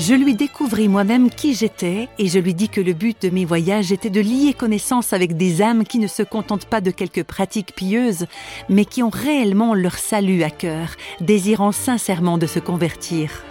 Je 0.00 0.14
lui 0.14 0.34
découvris 0.34 0.88
moi-même 0.88 1.28
qui 1.28 1.52
j'étais 1.52 2.08
et 2.18 2.28
je 2.28 2.38
lui 2.38 2.54
dis 2.54 2.70
que 2.70 2.80
le 2.80 2.94
but 2.94 3.20
de 3.20 3.28
mes 3.28 3.44
voyages 3.44 3.92
était 3.92 4.08
de 4.08 4.20
lier 4.20 4.54
connaissance 4.54 5.12
avec 5.12 5.36
des 5.36 5.60
âmes 5.60 5.84
qui 5.84 5.98
ne 5.98 6.06
se 6.06 6.22
contentent 6.22 6.64
pas 6.64 6.80
de 6.80 6.90
quelques 6.90 7.22
pratiques 7.22 7.74
pieuses, 7.74 8.24
mais 8.70 8.86
qui 8.86 9.02
ont 9.02 9.10
réellement 9.10 9.74
leur 9.74 9.98
salut 9.98 10.42
à 10.42 10.48
cœur, 10.48 10.96
désirant 11.20 11.72
sincèrement 11.72 12.38
de 12.38 12.46
se 12.46 12.60
convertir. 12.60 13.44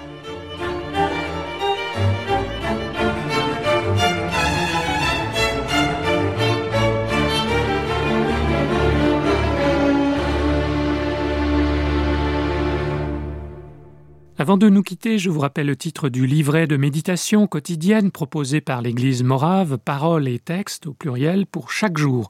Avant 14.50 14.58
de 14.58 14.68
nous 14.68 14.82
quitter, 14.82 15.20
je 15.20 15.30
vous 15.30 15.42
rappelle 15.42 15.68
le 15.68 15.76
titre 15.76 16.10
du 16.10 16.26
livret 16.26 16.66
de 16.66 16.76
méditation 16.76 17.46
quotidienne 17.46 18.10
proposé 18.10 18.62
par 18.62 18.82
l'Église 18.82 19.22
morave, 19.22 19.78
paroles 19.78 20.28
et 20.28 20.40
textes 20.40 20.88
au 20.88 20.94
pluriel 20.94 21.46
pour 21.46 21.70
chaque 21.70 22.00
jour. 22.00 22.30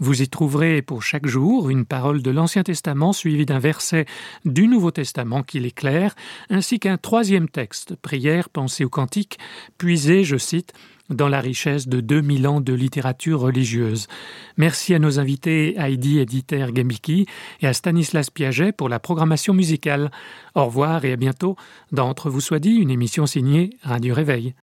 Vous 0.00 0.20
y 0.20 0.28
trouverez 0.28 0.82
pour 0.82 1.04
chaque 1.04 1.28
jour 1.28 1.70
une 1.70 1.84
parole 1.84 2.22
de 2.22 2.30
l'Ancien 2.32 2.64
Testament 2.64 3.12
suivie 3.12 3.46
d'un 3.46 3.60
verset 3.60 4.06
du 4.44 4.66
Nouveau 4.66 4.90
Testament 4.90 5.44
qui 5.44 5.60
l'éclaire, 5.60 6.16
ainsi 6.48 6.80
qu'un 6.80 6.96
troisième 6.96 7.48
texte, 7.48 7.94
prière, 7.94 8.48
pensée 8.48 8.84
ou 8.84 8.90
cantique, 8.90 9.38
puisé, 9.78 10.24
je 10.24 10.38
cite, 10.38 10.72
dans 11.10 11.28
la 11.28 11.40
richesse 11.40 11.88
de 11.88 12.00
2000 12.00 12.48
ans 12.48 12.60
de 12.60 12.72
littérature 12.72 13.40
religieuse. 13.40 14.06
Merci 14.56 14.94
à 14.94 14.98
nos 14.98 15.18
invités 15.18 15.78
Heidi 15.78 16.18
Editer 16.18 16.66
Gambiki 16.72 17.26
et 17.60 17.66
à 17.66 17.72
Stanislas 17.72 18.30
Piaget 18.30 18.72
pour 18.72 18.88
la 18.88 18.98
programmation 18.98 19.54
musicale. 19.54 20.10
Au 20.54 20.66
revoir 20.66 21.04
et 21.04 21.12
à 21.12 21.16
bientôt 21.16 21.56
dans 21.92 22.08
Entre 22.08 22.28
vous 22.28 22.40
soit 22.40 22.58
dit, 22.58 22.74
une 22.74 22.90
émission 22.90 23.26
signée 23.26 23.70
Radio 23.82 24.14
Réveil. 24.14 24.54